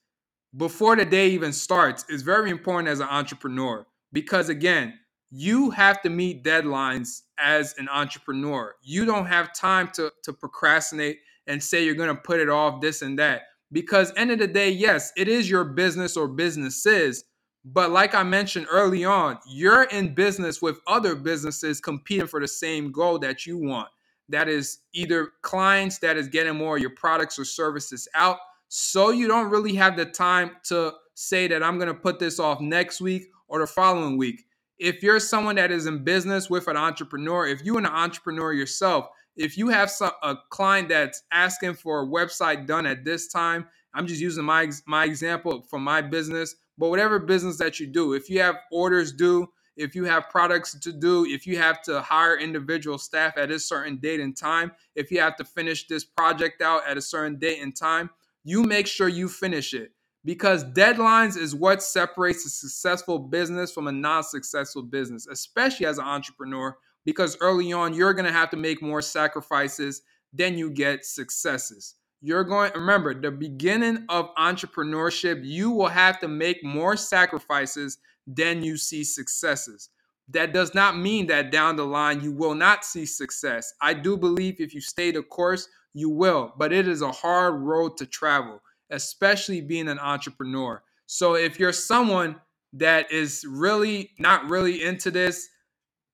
before 0.56 0.96
the 0.96 1.04
day 1.04 1.28
even 1.28 1.52
starts 1.52 2.04
is 2.08 2.22
very 2.22 2.50
important 2.50 2.88
as 2.88 3.00
an 3.00 3.08
entrepreneur 3.08 3.86
because 4.12 4.48
again 4.48 4.94
you 5.30 5.70
have 5.70 6.00
to 6.02 6.10
meet 6.10 6.44
deadlines 6.44 7.22
as 7.38 7.74
an 7.76 7.88
entrepreneur. 7.88 8.76
You 8.82 9.04
don't 9.04 9.26
have 9.26 9.52
time 9.52 9.90
to, 9.94 10.12
to 10.22 10.32
procrastinate 10.32 11.18
and 11.48 11.62
say 11.62 11.84
you're 11.84 11.94
going 11.94 12.14
to 12.14 12.22
put 12.22 12.40
it 12.40 12.48
off 12.50 12.80
this 12.80 13.02
and 13.02 13.18
that 13.18 13.42
because 13.72 14.12
end 14.16 14.30
of 14.30 14.38
the 14.38 14.48
day 14.48 14.70
yes 14.70 15.12
it 15.16 15.28
is 15.28 15.50
your 15.50 15.64
business 15.64 16.16
or 16.16 16.28
businesses 16.28 17.24
But 17.64 17.90
like 17.90 18.14
I 18.14 18.22
mentioned 18.22 18.66
early 18.70 19.04
on, 19.04 19.38
you're 19.46 19.84
in 19.84 20.14
business 20.14 20.62
with 20.62 20.80
other 20.86 21.14
businesses 21.14 21.80
competing 21.80 22.26
for 22.26 22.40
the 22.40 22.48
same 22.48 22.90
goal 22.92 23.18
that 23.20 23.46
you 23.46 23.58
want. 23.58 23.88
That 24.30 24.48
is 24.48 24.78
either 24.94 25.32
clients 25.42 25.98
that 26.00 26.16
is 26.16 26.28
getting 26.28 26.56
more 26.56 26.76
of 26.76 26.82
your 26.82 26.90
products 26.96 27.38
or 27.38 27.44
services 27.44 28.08
out. 28.14 28.38
So 28.68 29.10
you 29.10 29.28
don't 29.28 29.50
really 29.50 29.74
have 29.76 29.96
the 29.96 30.06
time 30.06 30.52
to 30.64 30.94
say 31.14 31.48
that 31.48 31.62
I'm 31.62 31.76
going 31.78 31.88
to 31.88 31.94
put 31.94 32.18
this 32.18 32.40
off 32.40 32.60
next 32.60 33.00
week 33.00 33.24
or 33.48 33.60
the 33.60 33.66
following 33.66 34.16
week. 34.16 34.44
If 34.78 35.02
you're 35.02 35.20
someone 35.20 35.56
that 35.56 35.70
is 35.70 35.86
in 35.86 36.04
business 36.04 36.50
with 36.50 36.68
an 36.68 36.76
entrepreneur, 36.78 37.46
if 37.46 37.62
you're 37.62 37.78
an 37.78 37.86
entrepreneur 37.86 38.52
yourself, 38.54 39.08
if 39.36 39.58
you 39.58 39.68
have 39.68 39.90
some, 39.90 40.12
a 40.22 40.36
client 40.50 40.88
that's 40.88 41.22
asking 41.32 41.74
for 41.74 42.02
a 42.02 42.06
website 42.06 42.66
done 42.66 42.86
at 42.86 43.04
this 43.04 43.28
time, 43.28 43.66
I'm 43.94 44.06
just 44.06 44.20
using 44.20 44.44
my 44.44 44.70
my 44.86 45.04
example 45.04 45.62
from 45.62 45.84
my 45.84 46.02
business 46.02 46.56
but 46.76 46.90
whatever 46.90 47.18
business 47.18 47.56
that 47.58 47.78
you 47.78 47.86
do, 47.86 48.14
if 48.14 48.28
you 48.28 48.40
have 48.40 48.56
orders 48.72 49.12
due, 49.12 49.48
if 49.76 49.94
you 49.94 50.04
have 50.04 50.28
products 50.30 50.78
to 50.78 50.92
do, 50.92 51.24
if 51.26 51.46
you 51.46 51.58
have 51.58 51.82
to 51.82 52.00
hire 52.00 52.38
individual 52.38 52.98
staff 52.98 53.36
at 53.36 53.50
a 53.50 53.58
certain 53.58 53.96
date 53.96 54.20
and 54.20 54.36
time, 54.36 54.72
if 54.94 55.10
you 55.10 55.20
have 55.20 55.36
to 55.36 55.44
finish 55.44 55.86
this 55.86 56.04
project 56.04 56.62
out 56.62 56.82
at 56.86 56.96
a 56.96 57.02
certain 57.02 57.38
date 57.38 57.60
and 57.60 57.76
time, 57.76 58.10
you 58.44 58.62
make 58.62 58.86
sure 58.86 59.08
you 59.08 59.28
finish 59.28 59.72
it 59.72 59.92
because 60.24 60.64
deadlines 60.64 61.36
is 61.36 61.54
what 61.54 61.82
separates 61.82 62.46
a 62.46 62.50
successful 62.50 63.18
business 63.18 63.72
from 63.72 63.88
a 63.88 63.92
non-successful 63.92 64.82
business, 64.82 65.26
especially 65.26 65.86
as 65.86 65.98
an 65.98 66.04
entrepreneur 66.04 66.76
because 67.04 67.36
early 67.40 67.72
on 67.72 67.94
you're 67.94 68.14
going 68.14 68.26
to 68.26 68.32
have 68.32 68.50
to 68.50 68.56
make 68.56 68.82
more 68.82 69.02
sacrifices 69.02 70.02
than 70.32 70.58
you 70.58 70.70
get 70.70 71.04
successes. 71.04 71.94
You're 72.20 72.44
going 72.44 72.72
remember 72.74 73.14
the 73.14 73.30
beginning 73.30 74.04
of 74.08 74.34
entrepreneurship 74.36 75.44
you 75.44 75.70
will 75.70 75.88
have 75.88 76.18
to 76.20 76.28
make 76.28 76.64
more 76.64 76.96
sacrifices 76.96 77.98
than 78.26 78.62
you 78.62 78.76
see 78.76 79.04
successes. 79.04 79.90
That 80.30 80.54
does 80.54 80.74
not 80.74 80.96
mean 80.96 81.26
that 81.26 81.52
down 81.52 81.76
the 81.76 81.84
line 81.84 82.22
you 82.22 82.32
will 82.32 82.54
not 82.54 82.84
see 82.84 83.04
success. 83.04 83.74
I 83.82 83.92
do 83.92 84.16
believe 84.16 84.60
if 84.60 84.74
you 84.74 84.80
stay 84.80 85.10
the 85.10 85.22
course 85.22 85.68
you 85.92 86.08
will 86.10 86.52
but 86.58 86.72
it 86.72 86.88
is 86.88 87.02
a 87.02 87.12
hard 87.12 87.60
road 87.60 87.96
to 87.98 88.06
travel 88.06 88.60
especially 88.90 89.60
being 89.60 89.88
an 89.88 89.98
entrepreneur. 89.98 90.82
So 91.06 91.34
if 91.34 91.58
you're 91.58 91.72
someone 91.72 92.36
that 92.72 93.10
is 93.12 93.44
really 93.48 94.10
not 94.18 94.48
really 94.48 94.82
into 94.82 95.10
this 95.10 95.48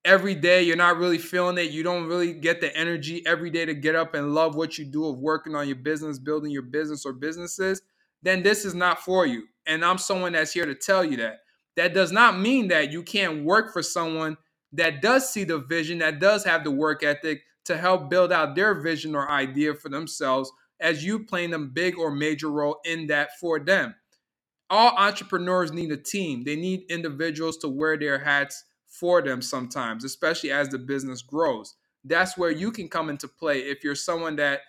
every 0.03 0.35
day 0.35 0.63
you're 0.63 0.75
not 0.75 0.97
really 0.97 1.17
feeling 1.17 1.57
it 1.57 1.71
you 1.71 1.83
don't 1.83 2.07
really 2.07 2.33
get 2.33 2.59
the 2.59 2.75
energy 2.75 3.23
every 3.25 3.49
day 3.49 3.65
to 3.65 3.73
get 3.73 3.95
up 3.95 4.15
and 4.15 4.33
love 4.33 4.55
what 4.55 4.77
you 4.77 4.85
do 4.85 5.05
of 5.05 5.19
working 5.19 5.55
on 5.55 5.67
your 5.67 5.75
business 5.75 6.17
building 6.17 6.51
your 6.51 6.63
business 6.63 7.05
or 7.05 7.13
businesses 7.13 7.81
then 8.21 8.43
this 8.43 8.65
is 8.65 8.75
not 8.75 8.99
for 8.99 9.25
you. 9.25 9.47
And 9.65 9.83
i'm 9.83 9.97
someone 9.97 10.33
that's 10.33 10.53
here 10.53 10.65
to 10.65 10.75
tell 10.75 11.03
you 11.03 11.17
that. 11.17 11.39
That 11.77 11.93
does 11.93 12.11
not 12.11 12.39
mean 12.39 12.67
that 12.67 12.91
you 12.91 13.03
can't 13.03 13.45
work 13.45 13.71
for 13.71 13.81
someone 13.81 14.37
that 14.73 15.01
does 15.01 15.29
see 15.29 15.43
the 15.43 15.59
vision 15.59 15.99
that 15.99 16.19
does 16.19 16.43
have 16.43 16.63
the 16.63 16.71
work 16.71 17.03
ethic 17.03 17.41
to 17.65 17.77
help 17.77 18.09
build 18.09 18.31
out 18.31 18.55
their 18.55 18.81
vision 18.81 19.15
or 19.15 19.29
idea 19.29 19.73
for 19.73 19.89
themselves 19.89 20.51
as 20.79 21.05
you 21.05 21.25
playing 21.25 21.53
a 21.53 21.59
big 21.59 21.97
or 21.97 22.11
major 22.11 22.49
role 22.49 22.79
in 22.85 23.07
that 23.07 23.29
for 23.39 23.59
them. 23.59 23.95
All 24.69 24.95
entrepreneurs 24.97 25.71
need 25.71 25.91
a 25.91 25.97
team. 25.97 26.43
They 26.43 26.55
need 26.55 26.83
individuals 26.89 27.57
to 27.57 27.69
wear 27.69 27.97
their 27.97 28.19
hats 28.19 28.63
for 28.91 29.21
them 29.21 29.41
sometimes, 29.41 30.03
especially 30.03 30.51
as 30.51 30.69
the 30.69 30.77
business 30.77 31.21
grows. 31.21 31.75
That's 32.03 32.37
where 32.37 32.51
you 32.51 32.71
can 32.71 32.89
come 32.89 33.09
into 33.09 33.27
play 33.27 33.59
if 33.59 33.83
you're 33.83 33.95
someone 33.95 34.35
that 34.35 34.61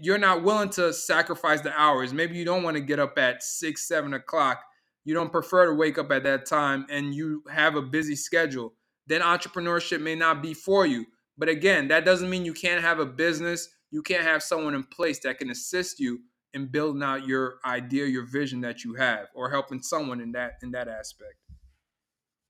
you're 0.00 0.18
not 0.18 0.42
willing 0.42 0.70
to 0.70 0.92
sacrifice 0.92 1.60
the 1.60 1.72
hours. 1.78 2.12
Maybe 2.12 2.36
you 2.36 2.44
don't 2.44 2.62
want 2.62 2.76
to 2.76 2.82
get 2.82 2.98
up 2.98 3.18
at 3.18 3.42
six, 3.42 3.86
seven 3.86 4.14
o'clock. 4.14 4.62
You 5.04 5.14
don't 5.14 5.32
prefer 5.32 5.66
to 5.66 5.74
wake 5.74 5.98
up 5.98 6.10
at 6.10 6.24
that 6.24 6.46
time 6.46 6.86
and 6.90 7.14
you 7.14 7.42
have 7.50 7.76
a 7.76 7.82
busy 7.82 8.16
schedule. 8.16 8.74
Then 9.06 9.20
entrepreneurship 9.20 10.00
may 10.00 10.14
not 10.14 10.42
be 10.42 10.54
for 10.54 10.86
you. 10.86 11.06
But 11.38 11.48
again, 11.48 11.88
that 11.88 12.04
doesn't 12.04 12.30
mean 12.30 12.44
you 12.44 12.54
can't 12.54 12.82
have 12.82 12.98
a 12.98 13.06
business. 13.06 13.68
You 13.90 14.02
can't 14.02 14.24
have 14.24 14.42
someone 14.42 14.74
in 14.74 14.84
place 14.84 15.20
that 15.20 15.38
can 15.38 15.50
assist 15.50 16.00
you 16.00 16.20
in 16.54 16.66
building 16.66 17.02
out 17.02 17.26
your 17.26 17.56
idea, 17.64 18.06
your 18.06 18.26
vision 18.26 18.60
that 18.62 18.84
you 18.84 18.94
have, 18.94 19.26
or 19.34 19.50
helping 19.50 19.82
someone 19.82 20.20
in 20.20 20.32
that 20.32 20.52
in 20.62 20.70
that 20.72 20.88
aspect 20.88 21.41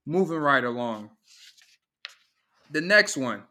moving 0.06 0.38
right 0.38 0.64
along. 0.64 1.11
The 2.71 2.80
next 2.80 3.16
one. 3.16 3.42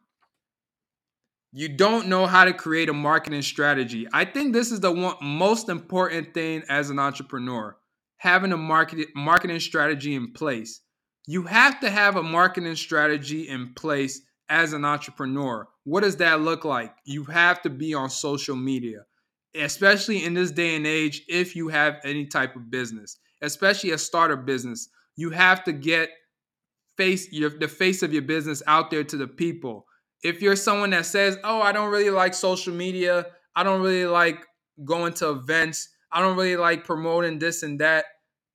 You 1.54 1.68
don't 1.68 2.08
know 2.08 2.28
how 2.28 2.46
to 2.46 2.54
create 2.54 2.88
a 2.88 2.94
marketing 2.94 3.42
strategy. 3.42 4.08
I 4.14 4.24
think 4.24 4.54
this 4.54 4.72
is 4.72 4.80
the 4.80 4.92
one, 4.92 5.16
most 5.22 5.68
important 5.68 6.34
thing 6.34 6.64
as 6.70 6.90
an 6.90 6.98
entrepreneur 6.98 7.76
having 8.22 8.52
a 8.52 8.58
market, 8.58 9.08
marketing 9.16 9.60
strategy 9.60 10.14
in 10.14 10.32
place. 10.32 10.82
You 11.26 11.42
have 11.42 11.80
to 11.80 11.90
have 11.90 12.18
a 12.18 12.24
marketing 12.24 12.76
strategy 12.76 13.50
in 13.50 13.74
place 13.74 14.22
as 14.48 14.74
an 14.74 14.86
entrepreneur. 14.86 15.68
What 15.86 16.02
does 16.02 16.18
that 16.18 16.42
look 16.42 16.64
like? 16.64 16.94
You 17.04 17.24
have 17.24 17.64
to 17.64 17.72
be 17.72 17.96
on 17.96 18.12
social 18.12 18.56
media, 18.56 19.06
especially 19.56 20.24
in 20.24 20.36
this 20.36 20.52
day 20.52 20.76
and 20.76 20.86
age, 20.86 21.24
if 21.28 21.56
you 21.56 21.70
have 21.70 22.00
any 22.04 22.28
type 22.28 22.56
of 22.56 22.70
business, 22.70 23.18
especially 23.42 23.90
a 23.90 23.98
startup 23.98 24.46
business. 24.46 24.88
You 25.16 25.32
have 25.32 25.64
to 25.64 25.72
get 25.72 26.12
face 27.02 27.32
your 27.32 27.50
the 27.50 27.68
face 27.68 28.04
of 28.04 28.14
your 28.14 28.22
business 28.22 28.62
out 28.68 28.92
there 28.92 29.04
to 29.04 29.18
the 29.18 29.28
people. 29.28 29.86
If 30.24 30.42
you're 30.42 30.56
someone 30.56 30.92
that 30.92 31.06
says, 31.06 31.38
"Oh, 31.44 31.62
I 31.62 31.72
don't 31.72 31.92
really 31.92 32.12
like 32.12 32.34
social 32.34 32.74
media. 32.74 33.28
I 33.56 33.64
don't 33.64 33.82
really 33.82 34.06
like 34.06 34.46
going 34.86 35.14
to 35.16 35.32
events. 35.32 35.90
I 36.12 36.22
don't 36.22 36.38
really 36.38 36.58
like 36.58 36.86
promoting 36.86 37.40
this 37.40 37.64
and 37.64 37.80
that." 37.80 38.06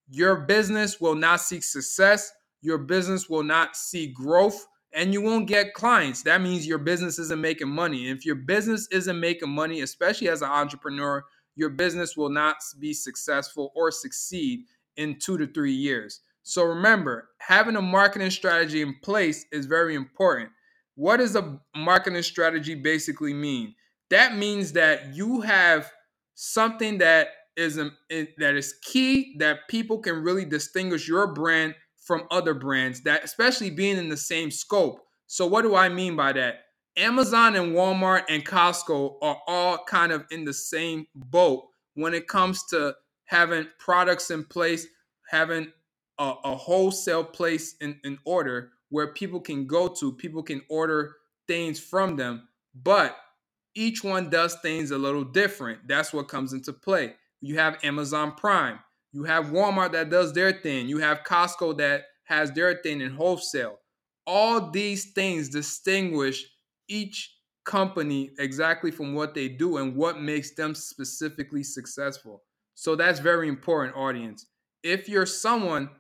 Your 0.09 0.37
business 0.37 1.01
will 1.01 1.17
not 1.17 1.41
see 1.41 1.61
success. 1.61 2.31
Your 2.63 2.79
business 2.79 3.29
will 3.29 3.43
not 3.43 3.77
see 3.77 4.13
growth 4.13 4.67
and 4.93 5.13
you 5.13 5.21
won't 5.21 5.49
get 5.49 5.75
clients. 5.75 6.23
That 6.23 6.41
means 6.41 6.67
your 6.67 6.79
business 6.79 7.19
isn't 7.19 7.41
making 7.41 7.69
money. 7.69 8.09
And 8.09 8.17
if 8.17 8.25
your 8.25 8.37
business 8.37 8.89
isn't 8.91 9.21
making 9.21 9.51
money, 9.51 9.81
especially 9.81 10.29
as 10.29 10.43
an 10.43 10.49
entrepreneur, 10.49 11.25
your 11.55 11.71
business 11.71 12.17
will 12.17 12.31
not 12.31 12.57
be 12.79 12.95
successful 12.95 13.73
or 13.75 13.91
succeed 13.91 14.61
in 14.97 15.19
two 15.19 15.37
to 15.39 15.47
three 15.47 15.75
years. 15.75 16.21
So 16.49 16.63
remember, 16.63 17.31
having 17.39 17.75
a 17.75 17.83
marketing 17.83 18.31
strategy 18.31 18.81
in 18.81 18.95
place 19.03 19.47
is 19.51 19.67
very 19.67 19.97
important. 19.97 20.51
What 20.95 21.17
does 21.17 21.35
a 21.35 21.59
marketing 21.75 22.23
strategy 22.23 22.77
basically 22.77 23.35
mean? 23.35 23.75
That 24.11 24.37
means 24.37 24.71
that 24.75 25.13
you 25.13 25.41
have 25.41 25.91
something 26.35 26.99
that 26.99 27.31
is 27.57 27.75
that 27.75 28.55
is 28.55 28.75
key 28.85 29.35
that 29.41 29.67
people 29.69 29.99
can 29.99 30.23
really 30.23 30.45
distinguish 30.45 31.09
your 31.09 31.35
brand 31.35 31.75
from 31.97 32.29
other 32.31 32.55
brands 32.55 33.01
that 33.01 33.25
especially 33.25 33.71
being 33.71 33.97
in 33.97 34.09
the 34.09 34.17
same 34.17 34.53
scope. 34.53 35.01
So 35.27 35.49
what 35.49 35.63
do 35.63 35.75
I 35.75 35.89
mean 35.89 36.15
by 36.15 36.33
that? 36.35 36.61
Amazon 36.97 37.57
and 37.57 37.75
Walmart 37.75 38.23
and 38.29 38.47
Costco 38.47 39.17
are 39.21 39.39
all 39.49 39.83
kind 39.89 40.13
of 40.13 40.25
in 40.31 40.45
the 40.45 40.55
same 40.55 41.09
boat 41.13 41.65
when 41.95 42.15
it 42.15 42.29
comes 42.29 42.63
to 42.67 42.95
having 43.25 43.67
products 43.81 44.31
in 44.31 44.45
place, 44.45 44.87
having 45.29 45.73
a, 46.19 46.35
a 46.45 46.57
wholesale 46.57 47.25
place 47.25 47.77
in, 47.81 48.01
in 48.05 48.19
order 48.25 48.71
where 48.89 49.09
people 49.09 49.41
can 49.41 49.67
go 49.67 49.89
to, 49.89 50.13
people 50.13 50.43
can 50.43 50.63
order 50.69 51.17
things 51.49 51.79
from 51.79 52.17
them, 52.17 52.49
but 52.75 53.17
each 53.75 54.03
one 54.03 54.31
does 54.31 54.57
things 54.63 54.91
a 54.91 54.99
little 54.99 55.25
different. 55.25 55.87
That's 55.87 56.13
what 56.13 56.29
comes 56.29 56.53
into 56.53 56.73
play. 56.73 57.15
You 57.41 57.59
have 57.59 57.79
Amazon 57.85 58.33
Prime, 58.33 58.79
you 59.13 59.25
have 59.25 59.47
Walmart 59.47 59.93
that 59.93 60.11
does 60.11 60.33
their 60.33 60.53
thing, 60.53 60.89
you 60.89 60.99
have 60.99 61.25
Costco 61.25 61.77
that 61.79 62.05
has 62.25 62.51
their 62.53 62.77
thing 62.83 63.01
in 63.01 63.13
wholesale. 63.13 63.79
All 64.27 64.71
these 64.71 65.13
things 65.13 65.49
distinguish 65.49 66.45
each 66.89 67.33
company 67.65 68.31
exactly 68.39 68.91
from 68.91 69.15
what 69.15 69.35
they 69.35 69.49
do 69.49 69.77
and 69.77 69.95
what 69.95 70.21
makes 70.21 70.53
them 70.53 70.75
specifically 70.75 71.63
successful. 71.63 72.43
So 72.75 72.97
that's 72.97 73.21
very 73.21 73.49
important, 73.49 73.97
audience. 73.97 74.47
If 74.83 75.09
you're 75.09 75.27
someone 75.27 75.91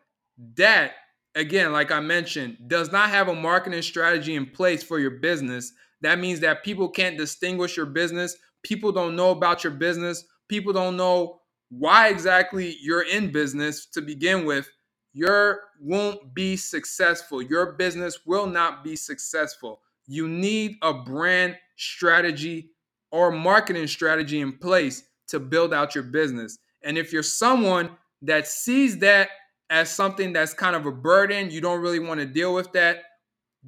that 0.55 0.93
again 1.35 1.73
like 1.73 1.91
i 1.91 2.01
mentioned 2.01 2.57
does 2.67 2.93
not 2.93 3.11
have 3.11 3.29
a 3.29 3.35
marketing 3.35 3.83
strategy 3.83 4.35
in 4.35 4.47
place 4.47 4.83
for 4.83 4.99
your 4.99 5.13
business. 5.13 5.73
That 6.03 6.19
means 6.19 6.41
that 6.41 6.63
people 6.65 6.89
can't 6.89 7.17
distinguish 7.19 7.77
your 7.77 7.87
business. 7.87 8.37
People 8.63 8.93
don't 8.93 9.17
know 9.17 9.31
about 9.31 9.65
your 9.65 9.73
business. 9.73 10.25
People 10.49 10.73
don't 10.73 10.97
know 10.97 11.41
why 11.71 12.09
exactly 12.09 12.77
you're 12.81 13.09
in 13.09 13.33
business 13.33 13.87
to 13.87 14.03
begin 14.03 14.45
with. 14.45 14.69
You 15.13 15.57
won't 15.81 16.35
be 16.35 16.57
successful. 16.57 17.41
Your 17.41 17.73
business 17.73 18.27
will 18.27 18.47
not 18.47 18.85
be 18.85 18.97
successful. 18.97 19.81
You 20.07 20.29
need 20.29 20.77
a 20.83 20.93
brand 20.93 21.57
strategy 21.77 22.71
or 23.11 23.31
marketing 23.31 23.87
strategy 23.87 24.41
in 24.41 24.59
place 24.59 25.03
to 25.29 25.41
build 25.41 25.73
out 25.73 25.95
your 25.95 26.05
business. 26.05 26.59
And 26.83 26.99
if 26.99 27.13
you're 27.13 27.23
someone 27.23 27.91
that 28.23 28.47
sees 28.47 28.99
that 28.99 29.31
as 29.71 29.91
something 29.91 30.33
that's 30.33 30.55
kind 30.55 30.77
of 30.77 30.87
a 30.87 30.93
burden, 30.93 31.51
you 31.51 31.61
don't 31.61 31.81
really 31.81 31.99
want 31.99 32.21
to 32.21 32.27
deal 32.27 32.55
with 32.55 32.73
that. 32.73 33.03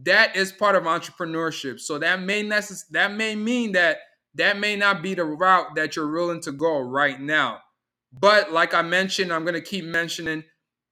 That 0.03 0.37
is 0.37 0.53
part 0.53 0.77
of 0.77 0.85
entrepreneurship. 0.85 1.81
So 1.81 1.99
that 1.99 2.21
may 2.21 2.45
necess- 2.45 2.89
that 2.91 3.13
may 3.13 3.35
mean 3.35 3.73
that 3.73 3.99
that 4.35 4.59
may 4.59 4.77
not 4.77 5.03
be 5.03 5.15
the 5.15 5.25
route 5.25 5.75
that 5.75 5.97
you're 5.97 6.11
willing 6.13 6.41
to 6.43 6.53
go 6.53 6.79
right 6.79 7.21
now. 7.21 7.61
But 8.13 8.53
like 8.53 8.75
I 8.75 8.83
mentioned, 8.83 9.33
I'm 9.33 9.43
going 9.43 9.55
to 9.55 9.61
keep 9.61 9.85
mentioning 9.85 10.45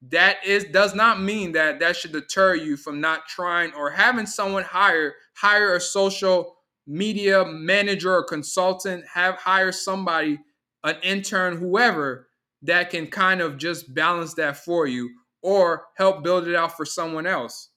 that 0.08 0.44
is 0.44 0.64
does 0.64 0.94
not 0.94 1.20
mean 1.20 1.52
that 1.52 1.80
that 1.80 1.96
should 1.96 2.12
deter 2.12 2.54
you 2.54 2.76
from 2.76 3.00
not 3.00 3.26
trying 3.26 3.72
or 3.75 3.90
having 3.90 4.26
someone 4.26 4.62
hire 4.62 5.14
hire 5.36 5.75
a 5.75 5.80
social 5.80 6.56
media 6.86 7.44
manager 7.44 8.14
or 8.14 8.22
consultant 8.22 9.04
have 9.12 9.36
hire 9.36 9.72
somebody 9.72 10.38
an 10.84 10.96
intern 11.02 11.56
whoever 11.56 12.28
that 12.66 12.90
can 12.90 13.06
kind 13.06 13.40
of 13.40 13.58
just 13.58 13.94
balance 13.94 14.35
that 14.35 14.56
for 14.56 14.87
you 14.87 15.11
or 15.42 15.87
help 15.96 16.23
build 16.23 16.49
it 16.49 16.54
out 16.54 16.76
for 16.76 16.85
someone 16.85 17.26
else 17.26 17.70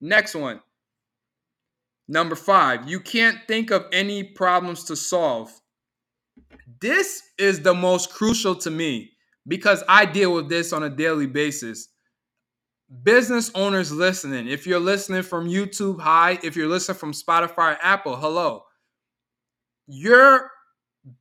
next 0.00 0.34
one 0.34 0.60
number 2.08 2.36
5 2.36 2.88
you 2.88 3.00
can't 3.00 3.38
think 3.48 3.70
of 3.70 3.86
any 3.92 4.22
problems 4.22 4.84
to 4.84 4.96
solve 4.96 5.52
this 6.80 7.22
is 7.38 7.60
the 7.60 7.74
most 7.74 8.12
crucial 8.12 8.54
to 8.56 8.70
me 8.70 9.12
because 9.46 9.82
I 9.88 10.04
deal 10.04 10.34
with 10.34 10.48
this 10.48 10.72
on 10.72 10.82
a 10.82 10.90
daily 10.90 11.26
basis. 11.26 11.88
Business 13.02 13.50
owners 13.54 13.90
listening, 13.90 14.46
if 14.48 14.66
you're 14.66 14.78
listening 14.78 15.22
from 15.22 15.48
YouTube, 15.48 16.00
hi. 16.00 16.38
If 16.42 16.56
you're 16.56 16.68
listening 16.68 16.98
from 16.98 17.12
Spotify, 17.12 17.76
Apple, 17.82 18.16
hello. 18.16 18.62
Your 19.88 20.50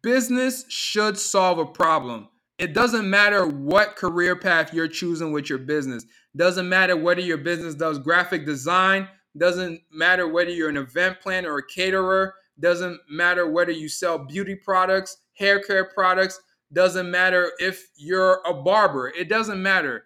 business 0.04 0.66
should 0.70 1.18
solve 1.18 1.58
a 1.58 1.66
problem. 1.66 2.28
It 2.58 2.74
doesn't 2.74 3.10
matter 3.10 3.46
what 3.46 3.98
career 3.98 4.36
path 4.36 4.74
you're 4.74 4.88
choosing 4.88 5.34
with 5.34 5.50
your 5.50 5.60
business. 5.60 6.06
Doesn't 6.36 6.70
matter 6.70 6.96
whether 6.96 7.22
your 7.22 7.38
business 7.38 7.76
does 7.76 8.00
graphic 8.00 8.46
design, 8.46 9.10
doesn't 9.38 9.82
matter 9.92 10.28
whether 10.28 10.52
you're 10.52 10.70
an 10.70 10.78
event 10.78 11.18
planner 11.22 11.54
or 11.54 11.60
a 11.60 11.68
caterer, 11.68 12.34
doesn't 12.60 13.00
matter 13.10 13.50
whether 13.50 13.72
you 13.72 13.90
sell 13.90 14.18
beauty 14.18 14.56
products, 14.56 15.18
hair 15.34 15.60
care 15.60 15.86
products, 15.86 16.40
doesn't 16.72 17.12
matter 17.12 17.52
if 17.60 17.90
you're 17.98 18.42
a 18.46 18.54
barber. 18.54 19.10
It 19.10 19.28
doesn't 19.28 19.62
matter. 19.62 20.06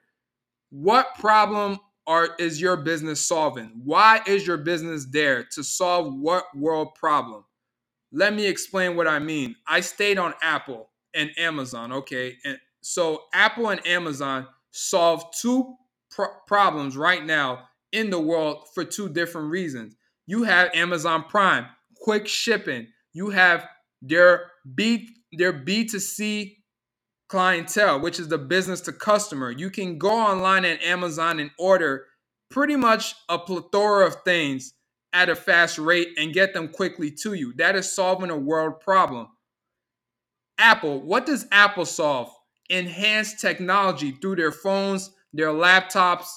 What 0.72 1.16
problem 1.20 1.80
are 2.08 2.30
is 2.40 2.60
your 2.60 2.78
business 2.78 3.26
solving? 3.26 3.82
Why 3.84 4.22
is 4.26 4.48
your 4.48 4.58
business 4.58 5.06
there 5.06 5.44
to 5.52 5.64
solve 5.64 6.16
what 6.16 6.46
world 6.56 6.96
problem? 6.96 7.46
Let 8.12 8.34
me 8.34 8.48
explain 8.48 8.96
what 8.96 9.08
I 9.08 9.20
mean. 9.20 9.56
I 9.68 9.82
stayed 9.82 10.18
on 10.18 10.34
Apple 10.42 10.89
and 11.16 11.32
Amazon, 11.38 11.92
okay? 11.92 12.38
And 12.46 12.58
so 12.82 13.24
Apple 13.34 13.70
and 13.70 13.86
Amazon 13.86 14.48
solve 14.72 15.24
two 15.42 15.76
problems 16.48 16.98
right 16.98 17.26
now 17.26 17.68
in 17.92 18.10
the 18.10 18.20
world 18.20 18.68
for 18.74 18.84
two 18.84 19.10
different 19.10 19.50
reasons. 19.50 19.96
You 20.28 20.44
have 20.44 20.70
Amazon 20.74 21.24
Prime, 21.24 21.66
quick 21.96 22.28
shipping. 22.28 22.88
You 23.14 23.30
have 23.30 23.66
their 24.02 24.52
B 24.76 25.10
their 25.32 25.54
B2C 25.54 26.56
clientele, 27.28 28.00
which 28.00 28.20
is 28.20 28.28
the 28.28 28.38
business 28.38 28.82
to 28.82 28.92
customer. 28.92 29.52
You 29.52 29.70
can 29.70 29.98
go 29.98 30.12
online 30.12 30.66
at 30.66 30.82
Amazon 30.82 31.40
and 31.40 31.52
order 31.60 32.06
pretty 32.50 32.76
much 32.76 33.16
a 33.30 33.38
plethora 33.38 34.08
of 34.08 34.16
things 34.26 34.74
at 35.14 35.30
a 35.30 35.36
fast 35.36 35.78
rate 35.78 36.10
and 36.18 36.34
get 36.34 36.54
them 36.54 36.68
quickly 36.68 37.12
to 37.12 37.34
you. 37.34 37.54
That 37.58 37.76
is 37.76 37.94
solving 37.94 38.32
a 38.32 38.38
world 38.38 38.80
problem. 38.80 39.28
Apple, 40.60 41.02
what 41.02 41.26
does 41.26 41.48
Apple 41.52 41.86
solve? 41.86 42.30
Enhanced 42.70 43.40
technology 43.40 44.12
through 44.12 44.36
their 44.36 44.52
phones, 44.52 45.12
their 45.34 45.48
laptops, 45.48 46.28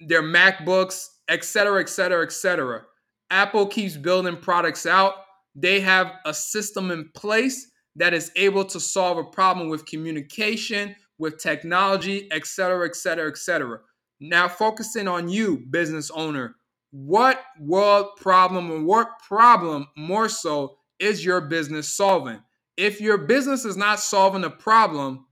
their 0.00 0.22
MacBooks, 0.22 1.06
etc., 1.28 1.80
etc., 1.80 2.24
etc. 2.24 2.82
Apple 3.30 3.66
keeps 3.66 3.96
building 3.96 4.38
products 4.38 4.86
out. 4.86 5.14
They 5.54 5.80
have 5.80 6.12
a 6.24 6.32
system 6.32 6.90
in 6.90 7.10
place 7.14 7.70
that 7.96 8.14
is 8.14 8.30
able 8.36 8.64
to 8.64 8.80
solve 8.80 9.18
a 9.18 9.24
problem 9.24 9.68
with 9.68 9.86
communication, 9.86 10.96
with 11.18 11.38
technology, 11.38 12.28
etc., 12.32 12.88
etc., 12.88 13.28
etc. 13.28 13.80
Now, 14.20 14.48
focusing 14.48 15.08
on 15.08 15.28
you, 15.28 15.64
business 15.70 16.10
owner, 16.10 16.56
what 16.90 17.42
world 17.60 18.16
problem 18.16 18.70
or 18.70 18.82
what 18.82 19.18
problem 19.26 19.88
more 19.96 20.28
so 20.28 20.78
is 20.98 21.24
your 21.24 21.42
business 21.42 21.94
solving? 21.94 22.40
If 22.78 23.00
your 23.00 23.18
business 23.18 23.64
is 23.64 23.76
not 23.76 23.98
solving 23.98 24.44
a 24.44 24.50
problem, 24.50 25.26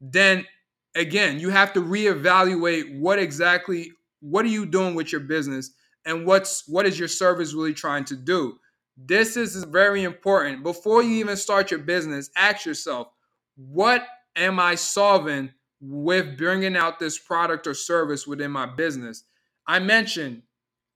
then 0.00 0.46
again, 0.94 1.38
you 1.38 1.50
have 1.50 1.74
to 1.74 1.82
reevaluate 1.82 2.98
what 2.98 3.18
exactly 3.18 3.92
what 4.20 4.46
are 4.46 4.48
you 4.48 4.64
doing 4.64 4.94
with 4.94 5.12
your 5.12 5.20
business 5.20 5.70
and 6.06 6.26
what's 6.26 6.64
what 6.66 6.86
is 6.86 6.98
your 6.98 7.08
service 7.08 7.52
really 7.52 7.74
trying 7.74 8.06
to 8.06 8.16
do? 8.16 8.56
This 8.96 9.36
is 9.36 9.62
very 9.64 10.04
important. 10.04 10.62
Before 10.62 11.02
you 11.02 11.16
even 11.16 11.36
start 11.36 11.70
your 11.70 11.80
business, 11.80 12.30
ask 12.34 12.64
yourself, 12.64 13.08
what 13.56 14.06
am 14.34 14.58
I 14.58 14.74
solving 14.74 15.50
with 15.82 16.38
bringing 16.38 16.76
out 16.76 16.98
this 16.98 17.18
product 17.18 17.66
or 17.66 17.74
service 17.74 18.26
within 18.26 18.50
my 18.50 18.64
business? 18.64 19.24
I 19.66 19.80
mentioned 19.80 20.42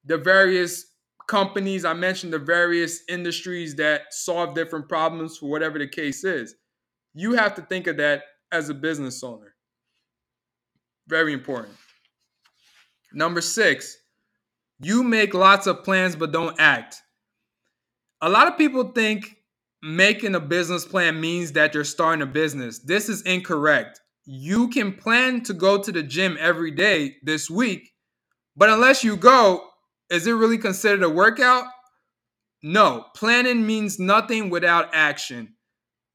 the 0.06 0.16
various 0.16 0.86
companies, 1.30 1.84
I 1.84 1.92
mentioned 1.94 2.32
the 2.32 2.40
various 2.40 3.02
industries 3.08 3.76
that 3.76 4.12
solve 4.12 4.52
different 4.56 4.88
problems 4.88 5.38
for 5.38 5.48
whatever 5.48 5.78
the 5.78 5.86
case 5.86 6.24
is. 6.24 6.56
You 7.14 7.34
have 7.34 7.54
to 7.54 7.62
think 7.62 7.86
of 7.86 7.98
that 7.98 8.24
as 8.50 8.68
a 8.68 8.74
business 8.74 9.22
owner. 9.22 9.54
Very 11.06 11.32
important. 11.32 11.76
Number 13.12 13.40
six, 13.40 13.96
you 14.80 15.04
make 15.04 15.32
lots 15.32 15.68
of 15.68 15.84
plans 15.84 16.16
but 16.16 16.32
don't 16.32 16.58
act. 16.58 16.96
A 18.20 18.28
lot 18.28 18.48
of 18.48 18.58
people 18.58 18.90
think 18.90 19.36
making 19.82 20.34
a 20.34 20.40
business 20.40 20.84
plan 20.84 21.20
means 21.20 21.52
that 21.52 21.74
you're 21.74 21.84
starting 21.84 22.22
a 22.22 22.26
business. 22.26 22.80
This 22.80 23.08
is 23.08 23.22
incorrect. 23.22 24.00
You 24.24 24.68
can 24.68 24.94
plan 24.94 25.44
to 25.44 25.54
go 25.54 25.80
to 25.80 25.92
the 25.92 26.02
gym 26.02 26.36
every 26.40 26.72
day 26.72 27.18
this 27.22 27.48
week, 27.48 27.92
but 28.56 28.68
unless 28.68 29.04
you 29.04 29.16
go, 29.16 29.69
is 30.10 30.26
it 30.26 30.32
really 30.32 30.58
considered 30.58 31.02
a 31.02 31.08
workout? 31.08 31.64
No, 32.62 33.06
planning 33.16 33.66
means 33.66 33.98
nothing 33.98 34.50
without 34.50 34.90
action. 34.92 35.54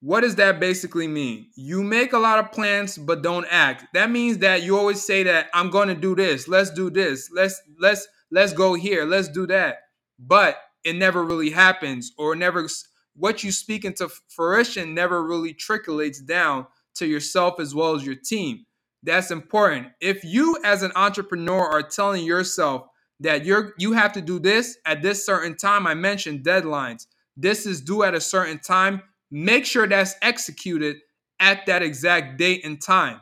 What 0.01 0.21
does 0.21 0.35
that 0.35 0.59
basically 0.59 1.07
mean? 1.07 1.47
You 1.55 1.81
make 1.81 2.13
a 2.13 2.19
lot 2.19 2.37
of 2.37 2.51
plans 2.51 2.97
but 2.97 3.23
don't 3.23 3.47
act. 3.49 3.85
That 3.93 4.11
means 4.11 4.37
that 4.39 4.61
you 4.61 4.77
always 4.77 5.03
say 5.03 5.23
that 5.23 5.47
I'm 5.53 5.71
going 5.71 5.87
to 5.87 5.95
do 5.95 6.15
this. 6.15 6.47
Let's 6.47 6.69
do 6.69 6.91
this. 6.91 7.29
Let's 7.33 7.59
let's 7.79 8.07
let's 8.29 8.53
go 8.53 8.75
here. 8.75 9.05
Let's 9.05 9.29
do 9.29 9.47
that. 9.47 9.77
But 10.19 10.57
it 10.83 10.95
never 10.95 11.23
really 11.23 11.49
happens 11.49 12.11
or 12.19 12.35
never 12.35 12.67
what 13.15 13.43
you 13.43 13.51
speak 13.51 13.85
into 13.85 14.09
fruition 14.27 14.93
never 14.93 15.25
really 15.25 15.53
trickles 15.53 16.19
down 16.19 16.67
to 16.95 17.07
yourself 17.07 17.59
as 17.59 17.73
well 17.73 17.95
as 17.95 18.05
your 18.05 18.15
team. 18.15 18.65
That's 19.01 19.31
important. 19.31 19.87
If 20.01 20.23
you 20.23 20.57
as 20.63 20.83
an 20.83 20.91
entrepreneur 20.95 21.61
are 21.61 21.81
telling 21.81 22.25
yourself 22.25 22.87
that 23.19 23.45
you're 23.45 23.73
you 23.77 23.93
have 23.93 24.13
to 24.13 24.21
do 24.21 24.39
this 24.39 24.77
at 24.85 25.01
this 25.01 25.25
certain 25.25 25.55
time, 25.55 25.87
I 25.87 25.93
mentioned 25.93 26.43
deadlines. 26.43 27.07
This 27.37 27.65
is 27.65 27.81
due 27.81 28.03
at 28.03 28.15
a 28.15 28.21
certain 28.21 28.59
time 28.59 29.01
Make 29.31 29.65
sure 29.65 29.87
that's 29.87 30.15
executed 30.21 30.97
at 31.39 31.65
that 31.65 31.81
exact 31.83 32.37
date 32.37 32.63
and 32.63 32.81
time. 32.81 33.19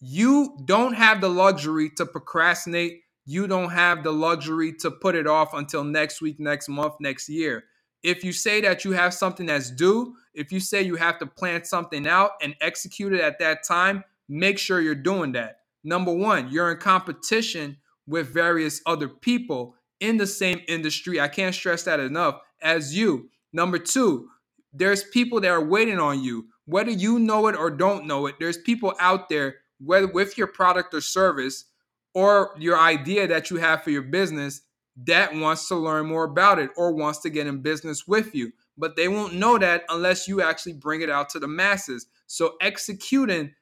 You 0.00 0.56
don't 0.66 0.94
have 0.94 1.20
the 1.20 1.28
luxury 1.28 1.90
to 1.96 2.06
procrastinate. 2.06 3.00
You 3.24 3.46
don't 3.46 3.70
have 3.70 4.04
the 4.04 4.12
luxury 4.12 4.72
to 4.80 4.90
put 4.90 5.14
it 5.14 5.26
off 5.26 5.54
until 5.54 5.84
next 5.84 6.20
week, 6.20 6.38
next 6.38 6.68
month, 6.68 6.94
next 7.00 7.28
year. 7.28 7.64
If 8.02 8.24
you 8.24 8.32
say 8.32 8.60
that 8.60 8.84
you 8.84 8.92
have 8.92 9.14
something 9.14 9.46
that's 9.46 9.70
due, 9.70 10.14
if 10.34 10.52
you 10.52 10.60
say 10.60 10.82
you 10.82 10.96
have 10.96 11.18
to 11.20 11.26
plan 11.26 11.64
something 11.64 12.06
out 12.06 12.32
and 12.42 12.54
execute 12.60 13.12
it 13.12 13.20
at 13.20 13.38
that 13.38 13.64
time, 13.66 14.04
make 14.28 14.58
sure 14.58 14.80
you're 14.80 14.94
doing 14.94 15.32
that. 15.32 15.58
Number 15.84 16.12
one, 16.12 16.50
you're 16.50 16.70
in 16.72 16.78
competition 16.78 17.78
with 18.06 18.32
various 18.32 18.80
other 18.86 19.08
people 19.08 19.74
in 20.00 20.16
the 20.16 20.26
same 20.26 20.60
industry. 20.68 21.20
I 21.20 21.28
can't 21.28 21.54
stress 21.54 21.84
that 21.84 22.00
enough 22.00 22.40
as 22.60 22.96
you. 22.96 23.30
Number 23.52 23.78
two, 23.78 24.28
there's 24.72 25.04
people 25.04 25.40
that 25.40 25.50
are 25.50 25.64
waiting 25.64 25.98
on 25.98 26.22
you. 26.22 26.46
Whether 26.64 26.90
you 26.90 27.18
know 27.18 27.46
it 27.48 27.56
or 27.56 27.70
don't 27.70 28.06
know 28.06 28.26
it, 28.26 28.36
there's 28.40 28.58
people 28.58 28.94
out 28.98 29.28
there, 29.28 29.56
whether 29.78 30.06
with 30.06 30.38
your 30.38 30.46
product 30.46 30.94
or 30.94 31.00
service 31.00 31.66
or 32.14 32.54
your 32.58 32.78
idea 32.78 33.26
that 33.26 33.50
you 33.50 33.56
have 33.58 33.82
for 33.82 33.90
your 33.90 34.02
business, 34.02 34.62
that 34.96 35.34
wants 35.34 35.68
to 35.68 35.76
learn 35.76 36.06
more 36.06 36.24
about 36.24 36.58
it 36.58 36.70
or 36.76 36.92
wants 36.92 37.20
to 37.20 37.30
get 37.30 37.46
in 37.46 37.62
business 37.62 38.06
with 38.06 38.34
you. 38.34 38.52
But 38.76 38.96
they 38.96 39.08
won't 39.08 39.34
know 39.34 39.58
that 39.58 39.84
unless 39.88 40.28
you 40.28 40.42
actually 40.42 40.74
bring 40.74 41.02
it 41.02 41.10
out 41.10 41.30
to 41.30 41.38
the 41.38 41.48
masses. 41.48 42.06
So 42.26 42.54
executing 42.60 43.52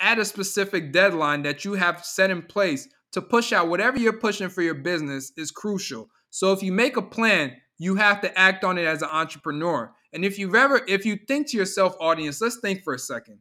at 0.00 0.18
a 0.18 0.24
specific 0.24 0.92
deadline 0.92 1.42
that 1.42 1.64
you 1.64 1.74
have 1.74 2.04
set 2.04 2.30
in 2.30 2.42
place 2.42 2.88
to 3.12 3.22
push 3.22 3.52
out 3.52 3.68
whatever 3.68 3.98
you're 3.98 4.12
pushing 4.12 4.48
for 4.48 4.62
your 4.62 4.74
business 4.74 5.32
is 5.36 5.50
crucial. 5.50 6.08
So 6.30 6.52
if 6.52 6.62
you 6.62 6.72
make 6.72 6.96
a 6.96 7.02
plan, 7.02 7.56
you 7.78 7.96
have 7.96 8.20
to 8.22 8.38
act 8.38 8.64
on 8.64 8.78
it 8.78 8.86
as 8.86 9.02
an 9.02 9.08
entrepreneur. 9.12 9.92
And 10.12 10.24
if 10.24 10.38
you've 10.38 10.54
ever, 10.54 10.82
if 10.86 11.04
you 11.04 11.16
think 11.28 11.48
to 11.50 11.56
yourself, 11.56 11.96
audience, 12.00 12.40
let's 12.40 12.58
think 12.58 12.82
for 12.84 12.94
a 12.94 12.98
second. 12.98 13.40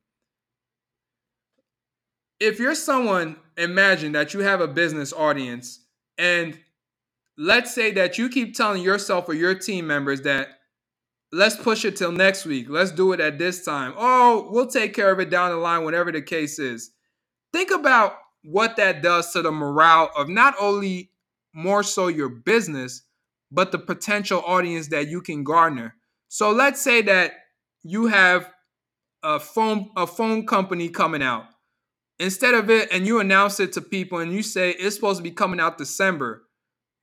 If 2.40 2.60
you're 2.60 2.76
someone, 2.76 3.38
imagine 3.56 4.14
that 4.14 4.34
you 4.34 4.40
have 4.40 4.62
a 4.62 4.68
business 4.68 5.14
audience, 5.14 5.86
and 6.18 6.58
let's 7.38 7.74
say 7.74 7.92
that 7.92 8.18
you 8.18 8.30
keep 8.30 8.56
telling 8.56 8.82
yourself 8.82 9.30
or 9.30 9.36
your 9.36 9.54
team 9.54 9.86
members 9.86 10.22
that 10.22 10.48
let's 11.32 11.56
push 11.56 11.86
it 11.86 11.96
till 11.96 12.12
next 12.12 12.46
week. 12.46 12.68
Let's 12.68 12.92
do 12.92 13.14
it 13.14 13.20
at 13.20 13.38
this 13.38 13.64
time. 13.64 13.94
Oh, 13.96 14.50
we'll 14.52 14.68
take 14.68 14.94
care 14.94 15.12
of 15.12 15.20
it 15.20 15.30
down 15.30 15.52
the 15.52 15.58
line, 15.58 15.84
whatever 15.84 16.12
the 16.12 16.22
case 16.22 16.58
is. 16.60 16.92
think 17.54 17.72
about 17.72 18.16
what 18.44 18.76
that 18.78 19.02
does 19.02 19.32
to 19.34 19.42
the 19.42 19.52
morale 19.52 20.12
of 20.16 20.30
not 20.30 20.56
only 20.60 21.12
more 21.54 21.84
so 21.84 22.08
your 22.08 22.30
business, 22.30 23.04
but 23.52 23.72
the 23.72 23.80
potential 23.80 24.42
audience 24.46 24.88
that 24.88 25.08
you 25.08 25.22
can 25.22 25.44
garner. 25.44 25.96
So 26.28 26.52
let's 26.52 26.82
say 26.82 27.02
that 27.04 27.34
you 27.84 28.08
have 28.08 28.50
a 29.24 29.40
phone 29.40 29.90
a 29.96 30.08
phone 30.08 30.46
company 30.46 30.90
coming 30.90 31.22
out. 31.22 31.46
Instead 32.20 32.54
of 32.54 32.70
it, 32.70 32.88
and 32.92 33.06
you 33.06 33.20
announce 33.20 33.60
it 33.60 33.74
to 33.74 33.82
people 33.82 34.20
and 34.20 34.32
you 34.32 34.44
say 34.44 34.72
it's 34.72 34.96
supposed 34.96 35.18
to 35.18 35.24
be 35.24 35.32
coming 35.32 35.60
out 35.60 35.78
December, 35.78 36.44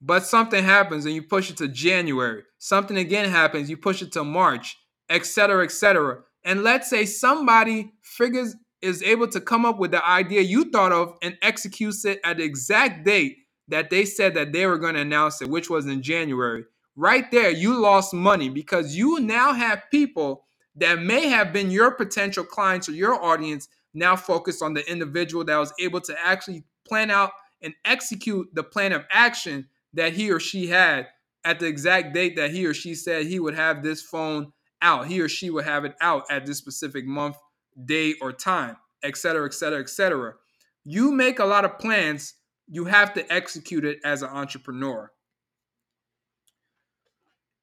but 0.00 0.24
something 0.24 0.64
happens 0.64 1.04
and 1.04 1.14
you 1.14 1.22
push 1.22 1.50
it 1.50 1.56
to 1.56 1.68
January. 1.68 2.42
Something 2.58 2.96
again 2.96 3.28
happens, 3.28 3.68
you 3.68 3.76
push 3.76 4.00
it 4.00 4.12
to 4.12 4.24
March, 4.24 4.76
etc., 5.10 5.64
etc. 5.64 6.20
And 6.44 6.62
let's 6.62 6.88
say 6.88 7.04
somebody 7.04 7.92
figures 8.02 8.54
is 8.80 9.02
able 9.02 9.28
to 9.28 9.40
come 9.40 9.64
up 9.64 9.78
with 9.78 9.90
the 9.90 10.06
idea 10.06 10.40
you 10.40 10.70
thought 10.70 10.92
of 10.92 11.16
and 11.22 11.36
executes 11.42 12.04
it 12.04 12.20
at 12.24 12.36
the 12.36 12.44
exact 12.44 13.04
date 13.04 13.38
that 13.68 13.90
they 13.90 14.04
said 14.04 14.34
that 14.34 14.52
they 14.52 14.66
were 14.66 14.78
going 14.78 14.94
to 14.94 15.00
announce 15.00 15.42
it, 15.42 15.48
which 15.48 15.68
was 15.68 15.86
in 15.86 16.02
January. 16.02 16.64
Right 16.96 17.30
there, 17.30 17.50
you 17.50 17.78
lost 17.78 18.14
money 18.14 18.48
because 18.48 18.96
you 18.96 19.20
now 19.20 19.52
have 19.52 19.84
people 19.90 20.46
that 20.76 21.00
may 21.00 21.28
have 21.28 21.52
been 21.52 21.70
your 21.70 21.92
potential 21.92 22.44
clients 22.44 22.88
or 22.88 22.92
your 22.92 23.22
audience 23.22 23.68
now 23.94 24.16
focused 24.16 24.62
on 24.62 24.74
the 24.74 24.88
individual 24.90 25.44
that 25.44 25.56
was 25.56 25.72
able 25.80 26.00
to 26.00 26.14
actually 26.24 26.64
plan 26.86 27.10
out 27.10 27.30
and 27.62 27.74
execute 27.84 28.48
the 28.54 28.62
plan 28.62 28.92
of 28.92 29.04
action 29.10 29.68
that 29.92 30.12
he 30.12 30.30
or 30.30 30.40
she 30.40 30.68
had 30.68 31.06
at 31.44 31.58
the 31.60 31.66
exact 31.66 32.14
date 32.14 32.36
that 32.36 32.50
he 32.50 32.66
or 32.66 32.74
she 32.74 32.94
said 32.94 33.26
he 33.26 33.40
would 33.40 33.54
have 33.54 33.82
this 33.82 34.02
phone 34.02 34.52
out. 34.82 35.06
He 35.06 35.20
or 35.20 35.28
she 35.28 35.50
would 35.50 35.64
have 35.64 35.84
it 35.84 35.94
out 36.00 36.24
at 36.30 36.46
this 36.46 36.58
specific 36.58 37.06
month, 37.06 37.36
day, 37.84 38.14
or 38.20 38.32
time, 38.32 38.76
etc., 39.02 39.46
etc., 39.46 39.80
etc. 39.80 40.34
You 40.84 41.12
make 41.12 41.38
a 41.38 41.44
lot 41.44 41.64
of 41.64 41.78
plans, 41.78 42.34
you 42.66 42.84
have 42.86 43.14
to 43.14 43.32
execute 43.32 43.84
it 43.84 43.98
as 44.04 44.22
an 44.22 44.30
entrepreneur. 44.30 45.10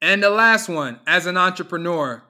And 0.02 0.22
the 0.22 0.30
last 0.30 0.70
one, 0.70 1.00
as 1.08 1.26
an 1.26 1.38
entrepreneur, 1.38 2.24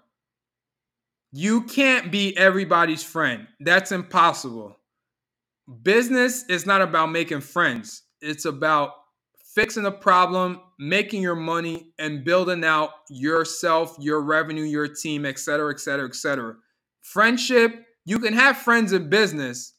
you 1.31 1.63
can't 1.63 2.11
be 2.11 2.37
everybody's 2.37 3.03
friend. 3.03 3.47
That's 3.59 3.91
impossible. 3.91 4.77
Business 5.81 6.45
is 6.47 6.65
not 6.65 6.81
about 6.81 7.11
making 7.11 7.41
friends, 7.41 8.03
it's 8.21 8.45
about 8.45 8.91
fixing 9.55 9.85
a 9.85 9.91
problem, 9.91 10.59
making 10.77 11.21
your 11.21 11.35
money, 11.35 11.91
and 11.97 12.23
building 12.23 12.63
out 12.63 12.91
yourself, 13.09 13.95
your 13.99 14.21
revenue, 14.21 14.63
your 14.63 14.87
team, 14.87 15.25
et 15.25 15.39
cetera, 15.39 15.71
et 15.73 15.79
cetera, 15.79 16.07
et 16.07 16.15
cetera. 16.15 16.55
Friendship, 17.13 17.85
you 18.05 18.19
can 18.19 18.33
have 18.33 18.57
friends 18.57 18.93
in 18.93 19.09
business, 19.09 19.73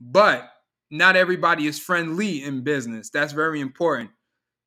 but 0.00 0.48
not 0.90 1.16
everybody 1.16 1.66
is 1.66 1.78
friendly 1.78 2.44
in 2.44 2.64
business. 2.64 3.10
That's 3.10 3.32
very 3.32 3.60
important. 3.60 4.10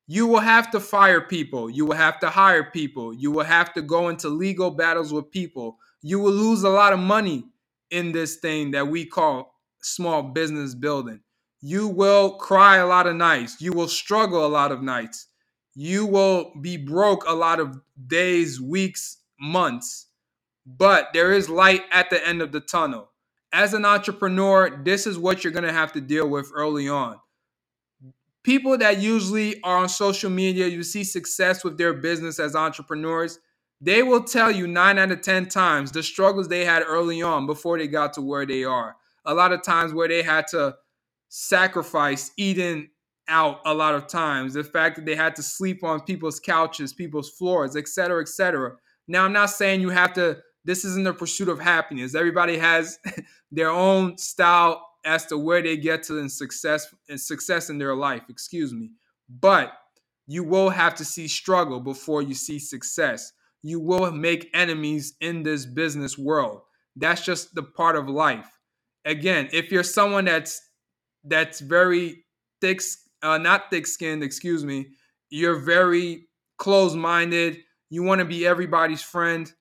You 0.08 0.26
will 0.26 0.40
have 0.40 0.70
to 0.72 0.80
fire 0.80 1.20
people. 1.20 1.70
You 1.70 1.86
will 1.86 1.96
have 1.96 2.20
to 2.20 2.30
hire 2.30 2.64
people. 2.64 3.14
You 3.14 3.30
will 3.32 3.44
have 3.44 3.74
to 3.74 3.82
go 3.82 4.08
into 4.08 4.28
legal 4.28 4.70
battles 4.70 5.12
with 5.12 5.30
people 5.30 5.78
you 6.02 6.20
will 6.20 6.32
lose 6.32 6.62
a 6.62 6.68
lot 6.68 6.92
of 6.92 7.00
money 7.00 7.44
in 7.90 8.12
this 8.12 8.36
thing 8.36 8.70
that 8.72 8.86
we 8.86 9.04
call 9.04 9.54
small 9.82 10.22
business 10.22 10.74
building. 10.74 11.20
You 11.60 11.88
will 11.88 12.36
cry 12.38 12.76
a 12.76 12.86
lot 12.86 13.08
of 13.08 13.16
nights. 13.16 13.60
You 13.60 13.72
will 13.72 13.88
struggle 13.88 14.46
a 14.46 14.48
lot 14.48 14.70
of 14.70 14.82
nights. 14.82 15.26
You 15.74 16.06
will 16.06 16.52
be 16.60 16.76
broke 16.76 17.24
a 17.26 17.34
lot 17.34 17.58
of 17.58 17.80
days, 18.06 18.60
weeks, 18.60 19.18
months. 19.40 20.05
But 20.66 21.12
there 21.12 21.32
is 21.32 21.48
light 21.48 21.84
at 21.92 22.10
the 22.10 22.26
end 22.26 22.42
of 22.42 22.52
the 22.52 22.60
tunnel. 22.60 23.10
As 23.52 23.72
an 23.72 23.84
entrepreneur, 23.84 24.82
this 24.84 25.06
is 25.06 25.16
what 25.16 25.44
you're 25.44 25.52
going 25.52 25.64
to 25.64 25.72
have 25.72 25.92
to 25.92 26.00
deal 26.00 26.28
with 26.28 26.50
early 26.52 26.88
on. 26.88 27.20
People 28.42 28.76
that 28.78 28.98
usually 28.98 29.62
are 29.62 29.78
on 29.78 29.88
social 29.88 30.30
media, 30.30 30.66
you 30.66 30.82
see 30.82 31.04
success 31.04 31.64
with 31.64 31.78
their 31.78 31.94
business 31.94 32.38
as 32.38 32.54
entrepreneurs, 32.56 33.38
they 33.80 34.02
will 34.02 34.24
tell 34.24 34.50
you 34.50 34.66
nine 34.66 34.98
out 34.98 35.12
of 35.12 35.20
10 35.20 35.48
times 35.48 35.92
the 35.92 36.02
struggles 36.02 36.48
they 36.48 36.64
had 36.64 36.82
early 36.82 37.22
on 37.22 37.46
before 37.46 37.78
they 37.78 37.86
got 37.86 38.12
to 38.14 38.22
where 38.22 38.46
they 38.46 38.64
are. 38.64 38.96
A 39.24 39.34
lot 39.34 39.52
of 39.52 39.62
times 39.62 39.92
where 39.92 40.08
they 40.08 40.22
had 40.22 40.46
to 40.48 40.76
sacrifice 41.28 42.30
eating 42.36 42.88
out 43.28 43.60
a 43.64 43.74
lot 43.74 43.94
of 43.94 44.06
times, 44.06 44.54
the 44.54 44.64
fact 44.64 44.96
that 44.96 45.04
they 45.04 45.16
had 45.16 45.34
to 45.36 45.42
sleep 45.42 45.82
on 45.82 46.00
people's 46.00 46.38
couches, 46.38 46.92
people's 46.92 47.30
floors, 47.30 47.76
etc., 47.76 48.20
etc. 48.20 48.76
Now, 49.08 49.24
I'm 49.24 49.32
not 49.32 49.50
saying 49.50 49.80
you 49.80 49.90
have 49.90 50.12
to, 50.14 50.38
this 50.66 50.84
isn't 50.84 51.04
the 51.04 51.14
pursuit 51.14 51.48
of 51.48 51.60
happiness. 51.60 52.14
Everybody 52.14 52.58
has 52.58 52.98
their 53.50 53.70
own 53.70 54.18
style 54.18 54.86
as 55.04 55.24
to 55.26 55.38
where 55.38 55.62
they 55.62 55.76
get 55.76 56.02
to 56.04 56.18
in 56.18 56.28
success 56.28 56.92
and 57.08 57.20
success 57.20 57.70
in 57.70 57.78
their 57.78 57.94
life, 57.94 58.22
excuse 58.28 58.72
me. 58.72 58.90
But 59.28 59.72
you 60.26 60.44
will 60.44 60.70
have 60.70 60.94
to 60.96 61.04
see 61.04 61.28
struggle 61.28 61.80
before 61.80 62.22
you 62.22 62.34
see 62.34 62.58
success 62.58 63.32
you 63.66 63.80
will 63.80 64.12
make 64.12 64.48
enemies 64.54 65.14
in 65.20 65.42
this 65.42 65.66
business 65.66 66.16
world. 66.16 66.60
That's 66.94 67.24
just 67.24 67.54
the 67.54 67.64
part 67.64 67.96
of 67.96 68.08
life. 68.08 68.48
Again, 69.04 69.48
if 69.52 69.72
you're 69.72 69.82
someone 69.82 70.24
that's 70.24 70.62
that's 71.24 71.58
very 71.60 72.24
thick, 72.60 72.80
uh, 73.22 73.38
not 73.38 73.68
thick-skinned, 73.70 74.22
excuse 74.22 74.64
me, 74.64 74.90
you're 75.30 75.58
very 75.58 76.28
closed-minded. 76.58 77.58
You 77.90 78.04
want 78.04 78.20
to 78.20 78.24
be 78.24 78.46
everybody's 78.46 79.02
friend. 79.02 79.52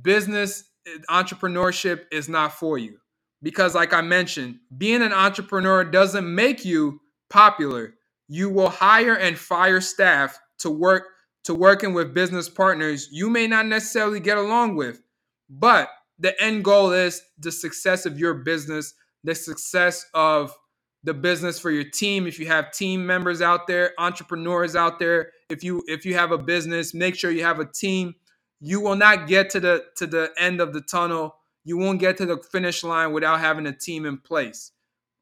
Business 0.00 0.64
eh, 0.86 0.98
entrepreneurship 1.10 2.04
is 2.10 2.28
not 2.28 2.52
for 2.52 2.78
you 2.78 2.98
because, 3.42 3.74
like 3.74 3.92
I 3.92 4.00
mentioned, 4.00 4.58
being 4.78 5.02
an 5.02 5.12
entrepreneur 5.12 5.84
doesn't 5.84 6.34
make 6.34 6.64
you 6.64 7.00
popular. 7.28 7.94
You 8.28 8.48
will 8.48 8.70
hire 8.70 9.14
and 9.14 9.38
fire 9.38 9.80
staff 9.80 10.38
to 10.60 10.70
work 10.70 11.04
to 11.44 11.54
working 11.54 11.92
with 11.92 12.14
business 12.14 12.48
partners 12.48 13.08
you 13.10 13.28
may 13.28 13.48
not 13.48 13.66
necessarily 13.66 14.20
get 14.20 14.38
along 14.38 14.76
with. 14.76 15.02
But 15.50 15.88
the 16.18 16.40
end 16.40 16.64
goal 16.64 16.92
is 16.92 17.20
the 17.38 17.50
success 17.50 18.06
of 18.06 18.18
your 18.18 18.34
business, 18.34 18.94
the 19.24 19.34
success 19.34 20.06
of 20.14 20.54
the 21.04 21.14
business 21.14 21.58
for 21.58 21.70
your 21.70 21.84
team 21.84 22.26
if 22.26 22.38
you 22.38 22.46
have 22.46 22.70
team 22.70 23.04
members 23.04 23.42
out 23.42 23.66
there 23.66 23.92
entrepreneurs 23.98 24.76
out 24.76 24.98
there 24.98 25.30
if 25.50 25.64
you 25.64 25.82
if 25.88 26.04
you 26.04 26.14
have 26.14 26.30
a 26.30 26.38
business 26.38 26.94
make 26.94 27.16
sure 27.16 27.30
you 27.30 27.42
have 27.42 27.58
a 27.58 27.64
team 27.64 28.14
you 28.62 28.80
will 28.80 28.96
not 28.96 29.26
get 29.28 29.50
to 29.50 29.60
the 29.60 29.84
to 29.96 30.06
the 30.06 30.30
end 30.38 30.60
of 30.60 30.72
the 30.72 30.80
tunnel 30.80 31.36
you 31.64 31.76
won't 31.76 32.00
get 32.00 32.16
to 32.16 32.26
the 32.26 32.38
finish 32.50 32.82
line 32.82 33.12
without 33.12 33.40
having 33.40 33.66
a 33.66 33.72
team 33.72 34.06
in 34.06 34.16
place 34.16 34.72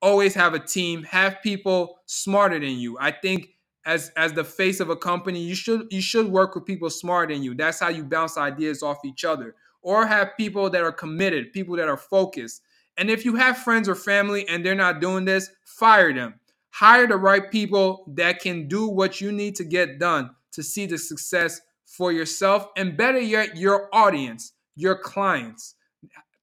always 0.00 0.34
have 0.34 0.54
a 0.54 0.58
team 0.58 1.02
have 1.02 1.42
people 1.42 1.98
smarter 2.06 2.60
than 2.60 2.78
you 2.78 2.96
i 3.00 3.10
think 3.10 3.48
as 3.84 4.10
as 4.16 4.32
the 4.32 4.44
face 4.44 4.80
of 4.80 4.90
a 4.90 4.96
company, 4.96 5.40
you 5.40 5.54
should 5.54 5.86
you 5.90 6.02
should 6.02 6.26
work 6.26 6.54
with 6.54 6.66
people 6.66 6.90
smarter 6.90 7.34
than 7.34 7.42
you. 7.42 7.54
That's 7.54 7.80
how 7.80 7.88
you 7.88 8.04
bounce 8.04 8.36
ideas 8.36 8.82
off 8.82 9.04
each 9.04 9.24
other. 9.24 9.54
Or 9.82 10.06
have 10.06 10.36
people 10.36 10.68
that 10.70 10.82
are 10.82 10.92
committed, 10.92 11.52
people 11.52 11.76
that 11.76 11.88
are 11.88 11.96
focused. 11.96 12.62
And 12.98 13.10
if 13.10 13.24
you 13.24 13.36
have 13.36 13.56
friends 13.56 13.88
or 13.88 13.94
family 13.94 14.46
and 14.46 14.64
they're 14.64 14.74
not 14.74 15.00
doing 15.00 15.24
this, 15.24 15.50
fire 15.64 16.12
them. 16.12 16.34
Hire 16.68 17.06
the 17.06 17.16
right 17.16 17.50
people 17.50 18.04
that 18.16 18.40
can 18.40 18.68
do 18.68 18.86
what 18.86 19.20
you 19.20 19.32
need 19.32 19.56
to 19.56 19.64
get 19.64 19.98
done 19.98 20.30
to 20.52 20.62
see 20.62 20.84
the 20.84 20.98
success 20.98 21.60
for 22.00 22.12
yourself 22.12 22.66
and 22.78 22.96
better 22.96 23.20
yet 23.20 23.58
your 23.58 23.90
audience, 23.92 24.54
your 24.74 24.96
clients. 24.96 25.74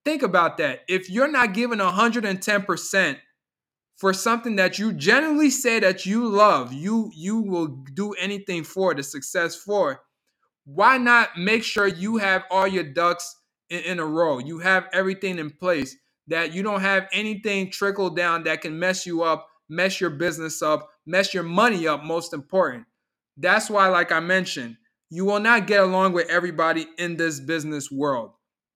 Think 0.06 0.22
about 0.22 0.58
that. 0.60 0.82
If 0.88 1.10
you're 1.10 1.32
not 1.32 1.56
giving 1.56 1.80
110% 1.80 3.17
for 3.96 4.13
something 4.13 4.58
that 4.58 4.78
you 4.78 4.93
genuinely 4.93 5.50
say 5.50 5.80
that 5.80 6.06
you 6.06 6.28
love, 6.28 6.74
you 6.74 7.10
you 7.12 7.41
will 7.41 7.84
do 7.96 8.12
anything 8.13 8.63
for 8.63 8.93
the 8.93 9.02
success 9.02 9.56
for. 9.56 10.02
Why 10.65 11.00
not 11.00 11.39
make 11.39 11.63
sure 11.63 11.88
you 11.88 12.17
have 12.17 12.43
all 12.52 12.67
your 12.67 12.84
ducks 12.84 13.36
in, 13.72 13.80
in 13.80 14.00
a 14.00 14.06
row? 14.06 14.38
You 14.38 14.60
have 14.60 14.86
everything 14.93 15.39
in 15.39 15.50
place 15.50 15.96
that 16.28 16.54
you 16.54 16.62
don't 16.62 16.82
have 16.82 17.08
anything 17.12 17.72
trickle 17.72 18.12
down 18.12 18.43
that 18.43 18.62
can 18.62 18.78
mess 18.78 19.08
you 19.08 19.24
up, 19.24 19.48
mess 19.70 20.00
your 20.00 20.12
business 20.12 20.62
up, 20.62 20.88
mess 21.08 21.34
your 21.34 21.41
money 21.41 21.88
up. 21.88 22.04
Most 22.04 22.32
important. 22.32 22.86
That's 23.38 23.72
why, 23.72 23.88
like 23.88 24.12
I 24.12 24.20
mentioned, 24.20 24.78
you 25.10 25.26
will 25.26 25.39
not 25.39 25.67
get 25.67 25.82
along 25.82 26.13
with 26.13 26.30
everybody 26.30 26.88
in 26.98 27.15
this 27.15 27.39
business 27.39 27.91
world, 27.91 28.32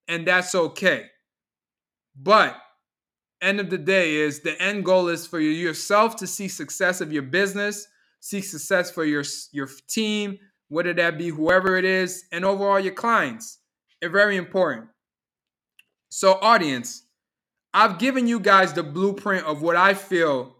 and 0.08 0.28
that's 0.28 0.56
okay. 0.56 1.06
But 2.15 2.56
end 3.41 3.60
of 3.60 3.70
the 3.70 3.78
day 3.78 4.15
is 4.15 4.41
the 4.41 4.60
end 4.62 4.86
goal 4.86 5.08
is 5.08 5.28
for 5.28 5.39
yourself 5.39 6.15
to 6.17 6.28
see 6.28 6.48
success 6.48 7.02
of 7.02 7.12
your 7.12 7.24
business, 7.24 7.88
seek 8.20 8.44
success 8.44 8.91
for 8.91 9.04
your 9.04 9.24
your 9.52 9.70
team, 9.88 10.38
whether 10.70 10.94
that 10.94 11.17
be 11.17 11.30
whoever 11.30 11.76
it 11.78 11.86
is, 11.86 12.26
and 12.32 12.46
overall 12.46 12.80
your 12.80 12.94
clients. 12.94 13.60
It's 14.02 14.12
very 14.12 14.38
important. 14.38 14.88
So, 16.10 16.34
audience, 16.41 17.04
I've 17.74 18.00
given 18.00 18.28
you 18.28 18.39
guys 18.39 18.74
the 18.74 18.84
blueprint 18.84 19.46
of 19.46 19.62
what 19.62 19.76
I 19.76 19.94
feel 19.94 20.56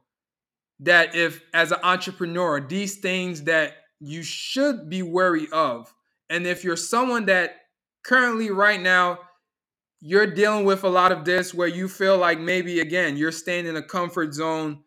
that 0.82 1.16
if 1.16 1.42
as 1.54 1.72
an 1.72 1.80
entrepreneur, 1.84 2.60
these 2.60 2.98
things 2.98 3.44
that 3.44 3.74
you 4.02 4.24
should 4.24 4.90
be 4.90 5.04
wary 5.04 5.48
of. 5.54 5.94
And 6.30 6.46
if 6.46 6.64
you're 6.64 6.76
someone 6.76 7.26
that 7.28 7.56
currently 8.04 8.50
right 8.50 8.82
now 8.82 9.20
you're 10.02 10.26
dealing 10.26 10.66
with 10.66 10.84
a 10.84 10.90
lot 10.90 11.12
of 11.12 11.24
this 11.24 11.54
where 11.54 11.68
you 11.68 11.88
feel 11.88 12.18
like 12.18 12.40
maybe 12.40 12.80
again 12.80 13.16
you're 13.16 13.32
staying 13.32 13.68
in 13.68 13.76
a 13.76 13.84
comfort 13.84 14.34
zone. 14.34 14.80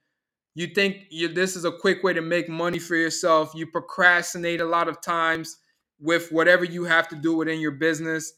You 0.57 0.67
think 0.69 1.07
you, 1.11 1.29
this 1.29 1.57
is 1.57 1.65
a 1.65 1.73
quick 1.73 2.03
way 2.03 2.13
to 2.13 2.21
make 2.21 2.49
money 2.49 2.79
for 2.79 2.97
yourself. 2.97 3.53
You 3.55 3.67
procrastinate 3.67 4.61
a 4.61 4.65
lot 4.67 4.89
of 4.89 5.01
times 5.01 5.57
with 6.01 6.31
whatever 6.31 6.65
you 6.65 6.85
have 6.85 7.09
to 7.09 7.17
do 7.17 7.37
within 7.37 7.61
your 7.61 7.73
business. 7.73 8.35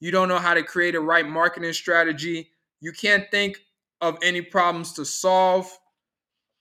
You 0.00 0.10
don't 0.10 0.28
know 0.28 0.38
how 0.38 0.54
to 0.54 0.62
create 0.62 0.94
a 0.94 1.00
right 1.00 1.26
marketing 1.26 1.72
strategy. 1.72 2.50
You 2.80 2.92
can't 2.92 3.30
think 3.30 3.58
of 4.00 4.18
any 4.22 4.40
problems 4.42 4.92
to 4.94 5.04
solve. 5.04 5.66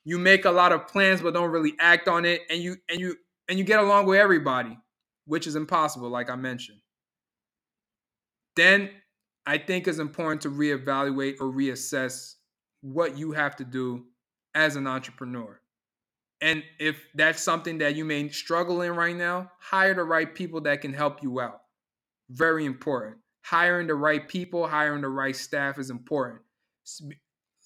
You 0.03 0.17
make 0.17 0.45
a 0.45 0.51
lot 0.51 0.71
of 0.71 0.87
plans 0.87 1.21
but 1.21 1.33
don't 1.33 1.51
really 1.51 1.73
act 1.79 2.07
on 2.07 2.25
it. 2.25 2.41
And 2.49 2.61
you 2.61 2.77
and 2.89 2.99
you 2.99 3.15
and 3.49 3.57
you 3.57 3.65
get 3.65 3.79
along 3.79 4.05
with 4.05 4.19
everybody 4.19 4.77
which 5.25 5.47
is 5.47 5.55
impossible 5.55 6.09
like 6.09 6.29
i 6.29 6.35
mentioned 6.35 6.79
then 8.55 8.89
I 9.47 9.57
think 9.57 9.87
it's 9.87 9.97
important 9.97 10.41
to 10.41 10.49
reevaluate 10.49 11.35
or 11.39 11.45
reassess 11.45 12.33
what 12.81 13.17
you 13.17 13.31
have 13.31 13.55
to 13.55 13.63
do 13.63 14.03
as 14.53 14.75
an 14.75 14.87
entrepreneur. 14.87 15.61
And 16.41 16.63
if 16.79 17.01
that's 17.15 17.41
something 17.41 17.77
that 17.77 17.95
you 17.95 18.03
may 18.03 18.27
struggle 18.27 18.81
in 18.81 18.93
right 18.93 19.15
now, 19.15 19.49
hire 19.59 19.93
the 19.93 20.03
right 20.03 20.35
people 20.35 20.61
that 20.61 20.81
can 20.81 20.93
help 20.93 21.23
you 21.23 21.39
out. 21.39 21.61
Very 22.29 22.65
important. 22.65 23.17
Hiring 23.43 23.87
the 23.87 23.95
right 23.95 24.27
people, 24.27 24.67
hiring 24.67 25.01
the 25.01 25.07
right 25.07 25.35
staff 25.35 25.79
is 25.79 25.89
important. 25.89 26.41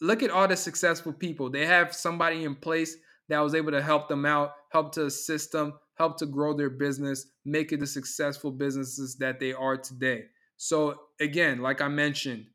Look 0.02 0.22
at 0.22 0.30
all 0.30 0.48
the 0.48 0.56
successful 0.56 1.14
people. 1.14 1.50
They 1.50 1.66
have 1.66 1.96
somebody 1.96 2.44
in 2.44 2.56
place 2.56 2.96
that 3.32 3.40
was 3.40 3.56
able 3.56 3.72
to 3.72 3.82
help 3.82 4.10
them 4.10 4.26
out, 4.26 4.52
help 4.72 4.92
to 4.92 5.06
assist 5.06 5.54
them, 5.54 5.74
help 5.96 6.18
to 6.18 6.26
grow 6.26 6.54
their 6.54 6.70
business, 6.70 7.28
make 7.46 7.72
it 7.72 7.80
the 7.80 7.88
successful 7.88 8.52
businesses 8.52 9.16
that 9.20 9.40
they 9.40 9.54
are 9.54 9.78
today. 9.78 10.26
So, 10.58 10.96
again, 11.22 11.62
like 11.62 11.80
I 11.80 11.88
mentioned, 11.88 12.46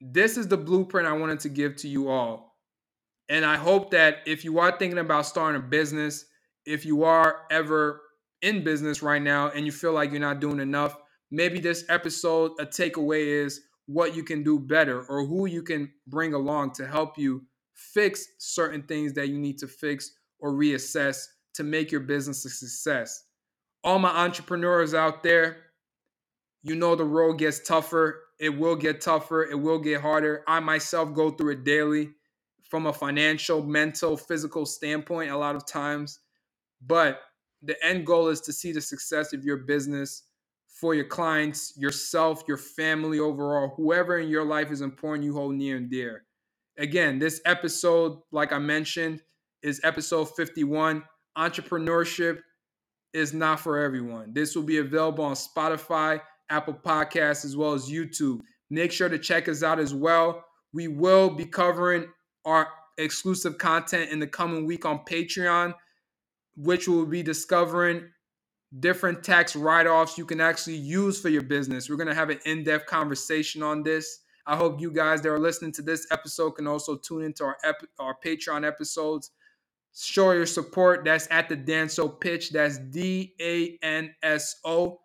this 0.00 0.36
is 0.36 0.48
the 0.48 0.56
blueprint 0.56 1.06
I 1.06 1.12
wanted 1.12 1.38
to 1.40 1.48
give 1.48 1.76
to 1.76 1.88
you 1.88 2.08
all. 2.08 2.56
And 3.28 3.44
I 3.44 3.56
hope 3.56 3.92
that 3.92 4.16
if 4.26 4.44
you 4.44 4.58
are 4.58 4.76
thinking 4.76 4.98
about 4.98 5.26
starting 5.26 5.60
a 5.60 5.64
business, 5.64 6.24
if 6.66 6.84
you 6.84 7.04
are 7.04 7.42
ever 7.52 8.00
in 8.42 8.64
business 8.64 9.00
right 9.00 9.22
now 9.22 9.50
and 9.50 9.64
you 9.64 9.70
feel 9.70 9.92
like 9.92 10.10
you're 10.10 10.20
not 10.20 10.40
doing 10.40 10.58
enough, 10.58 10.96
maybe 11.30 11.60
this 11.60 11.84
episode, 11.88 12.50
a 12.58 12.66
takeaway 12.66 13.44
is 13.44 13.60
what 13.86 14.16
you 14.16 14.24
can 14.24 14.42
do 14.42 14.58
better 14.58 15.04
or 15.04 15.24
who 15.24 15.46
you 15.46 15.62
can 15.62 15.92
bring 16.08 16.34
along 16.34 16.72
to 16.72 16.86
help 16.86 17.16
you 17.16 17.44
fix 17.74 18.26
certain 18.38 18.82
things 18.82 19.12
that 19.14 19.28
you 19.28 19.38
need 19.38 19.58
to 19.58 19.66
fix 19.66 20.12
or 20.40 20.52
reassess 20.52 21.26
to 21.54 21.62
make 21.62 21.90
your 21.90 22.00
business 22.00 22.44
a 22.44 22.50
success 22.50 23.24
all 23.84 23.98
my 23.98 24.08
entrepreneurs 24.08 24.94
out 24.94 25.22
there, 25.22 25.58
you 26.62 26.74
know 26.74 26.96
the 26.96 27.04
road 27.04 27.34
gets 27.34 27.60
tougher. 27.60 28.22
It 28.40 28.48
will 28.48 28.74
get 28.74 29.02
tougher. 29.02 29.44
It 29.44 29.54
will 29.54 29.78
get 29.78 30.00
harder. 30.00 30.42
I 30.48 30.58
myself 30.60 31.12
go 31.12 31.30
through 31.30 31.52
it 31.52 31.64
daily 31.64 32.10
from 32.62 32.86
a 32.86 32.92
financial, 32.92 33.62
mental, 33.62 34.16
physical 34.16 34.64
standpoint, 34.64 35.30
a 35.30 35.36
lot 35.36 35.54
of 35.54 35.66
times. 35.66 36.18
But 36.84 37.20
the 37.62 37.76
end 37.84 38.06
goal 38.06 38.28
is 38.28 38.40
to 38.42 38.52
see 38.52 38.72
the 38.72 38.80
success 38.80 39.34
of 39.34 39.44
your 39.44 39.58
business 39.58 40.22
for 40.66 40.94
your 40.94 41.04
clients, 41.04 41.74
yourself, 41.76 42.42
your 42.48 42.56
family 42.56 43.20
overall, 43.20 43.74
whoever 43.76 44.18
in 44.18 44.28
your 44.28 44.44
life 44.44 44.72
is 44.72 44.80
important, 44.80 45.24
you 45.24 45.34
hold 45.34 45.54
near 45.54 45.76
and 45.76 45.90
dear. 45.90 46.24
Again, 46.78 47.18
this 47.18 47.40
episode, 47.44 48.18
like 48.32 48.52
I 48.52 48.58
mentioned, 48.58 49.22
is 49.62 49.80
episode 49.84 50.26
51 50.36 51.04
Entrepreneurship 51.36 52.38
is 53.12 53.32
not 53.32 53.60
for 53.60 53.78
everyone. 53.78 54.32
This 54.32 54.54
will 54.54 54.62
be 54.62 54.78
available 54.78 55.24
on 55.24 55.34
Spotify, 55.34 56.20
Apple 56.50 56.74
Podcasts, 56.74 57.44
as 57.44 57.56
well 57.56 57.72
as 57.72 57.90
YouTube. 57.90 58.40
Make 58.70 58.92
sure 58.92 59.08
to 59.08 59.18
check 59.18 59.48
us 59.48 59.62
out 59.62 59.78
as 59.78 59.94
well. 59.94 60.44
We 60.72 60.88
will 60.88 61.30
be 61.30 61.44
covering 61.44 62.06
our 62.44 62.68
exclusive 62.98 63.58
content 63.58 64.10
in 64.10 64.18
the 64.18 64.26
coming 64.26 64.66
week 64.66 64.84
on 64.84 65.00
Patreon, 65.08 65.74
which 66.56 66.88
will 66.88 67.06
be 67.06 67.22
discovering 67.22 68.08
different 68.80 69.22
tax 69.22 69.54
write 69.54 69.86
offs 69.86 70.18
you 70.18 70.26
can 70.26 70.40
actually 70.40 70.76
use 70.76 71.20
for 71.20 71.28
your 71.28 71.42
business. 71.42 71.88
We're 71.88 71.96
going 71.96 72.08
to 72.08 72.14
have 72.14 72.30
an 72.30 72.40
in 72.44 72.64
depth 72.64 72.86
conversation 72.86 73.62
on 73.62 73.82
this. 73.82 74.20
I 74.46 74.56
hope 74.56 74.80
you 74.80 74.90
guys 74.90 75.22
that 75.22 75.30
are 75.30 75.38
listening 75.38 75.72
to 75.72 75.82
this 75.82 76.06
episode 76.10 76.52
can 76.52 76.66
also 76.66 76.96
tune 76.96 77.24
into 77.24 77.44
our, 77.44 77.56
ep- 77.64 77.88
our 77.98 78.16
Patreon 78.24 78.66
episodes 78.66 79.30
show 79.96 80.32
your 80.32 80.46
support. 80.46 81.04
That's 81.04 81.28
at 81.30 81.48
the 81.48 81.56
Danso 81.56 82.20
Pitch. 82.20 82.50
That's 82.50 82.78
D 82.78 83.34
A 83.40 83.78
N 83.82 84.14
S 84.22 84.56
O 84.64 85.00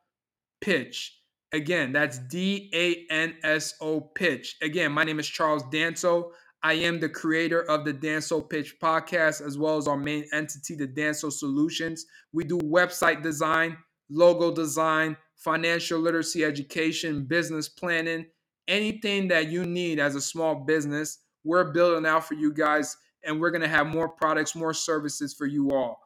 Pitch. 0.62 1.16
Again, 1.52 1.92
that's 1.94 2.20
D 2.20 2.70
A 2.74 3.14
N 3.14 3.36
S 3.44 3.76
O 3.82 4.02
Pitch. 4.02 4.58
Again, 4.62 4.92
my 4.92 5.04
name 5.04 5.20
is 5.20 5.28
Charles 5.28 5.64
Danso. 5.64 6.32
I 6.62 6.74
am 6.74 7.00
the 7.00 7.08
creator 7.08 7.62
of 7.62 7.86
the 7.86 7.94
Danso 7.94 8.48
Pitch 8.48 8.76
podcast, 8.82 9.46
as 9.46 9.58
well 9.58 9.78
as 9.78 9.88
our 9.88 9.96
main 9.96 10.26
entity, 10.34 10.76
the 10.76 10.88
Danso 10.88 11.32
Solutions. 11.32 12.06
We 12.34 12.44
do 12.44 12.58
website 12.58 13.24
design, 13.24 13.78
logo 14.10 14.54
design, 14.54 15.16
financial 15.36 16.00
literacy 16.00 16.44
education, 16.44 17.24
business 17.24 17.70
planning, 17.70 18.26
anything 18.70 19.28
that 19.28 19.50
you 19.50 19.66
need 19.66 20.00
as 20.00 20.16
a 20.16 20.22
small 20.22 20.56
business. 20.56 21.20
We're 21.44 21.72
building 21.74 22.06
out 22.06 22.26
for 22.26 22.36
you 22.36 22.54
guys 22.54 22.96
and 23.26 23.40
we're 23.40 23.52
going 23.52 23.62
to 23.62 23.68
have 23.68 23.88
more 23.88 24.08
products, 24.08 24.56
more 24.56 24.74
services 24.74 25.34
for 25.34 25.46
you 25.46 25.72
all. 25.72 26.00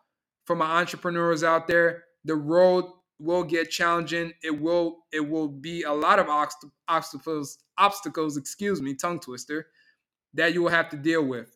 For 0.45 0.55
my 0.55 0.79
entrepreneurs 0.79 1.43
out 1.43 1.67
there, 1.67 2.03
the 2.25 2.35
road 2.35 2.85
will 3.19 3.43
get 3.43 3.69
challenging. 3.69 4.33
It 4.41 4.59
will 4.59 5.05
it 5.11 5.27
will 5.27 5.47
be 5.47 5.83
a 5.83 5.93
lot 5.93 6.19
of 6.19 6.27
obstacles 6.29 7.59
obstacles, 7.77 8.37
excuse 8.37 8.81
me, 8.81 8.95
tongue 8.95 9.19
twister 9.19 9.67
that 10.33 10.53
you 10.53 10.63
will 10.63 10.69
have 10.69 10.89
to 10.89 10.97
deal 10.97 11.23
with. 11.23 11.55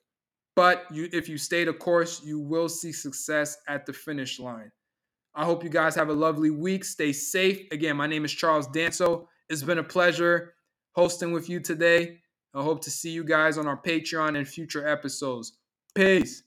But 0.55 0.85
you 0.91 1.09
if 1.11 1.27
you 1.27 1.37
stay 1.37 1.63
the 1.63 1.73
course, 1.73 2.21
you 2.23 2.39
will 2.39 2.69
see 2.69 2.91
success 2.91 3.57
at 3.67 3.85
the 3.85 3.93
finish 3.93 4.39
line. 4.39 4.71
I 5.35 5.45
hope 5.45 5.63
you 5.63 5.69
guys 5.69 5.95
have 5.95 6.09
a 6.09 6.13
lovely 6.13 6.49
week. 6.49 6.83
Stay 6.83 7.13
safe. 7.13 7.67
Again, 7.71 7.95
my 7.95 8.07
name 8.07 8.25
is 8.25 8.31
Charles 8.31 8.67
Danso. 8.67 9.27
It's 9.49 9.63
been 9.63 9.77
a 9.77 9.83
pleasure 9.83 10.53
hosting 10.97 11.31
with 11.31 11.47
you 11.47 11.59
today. 11.59 12.17
I 12.55 12.63
hope 12.63 12.81
to 12.83 12.91
see 12.91 13.11
you 13.11 13.23
guys 13.23 13.59
on 13.59 13.67
our 13.67 13.79
Patreon 13.79 14.35
and 14.35 14.47
future 14.47 14.87
episodes. 14.87 15.53
Peace. 15.93 16.41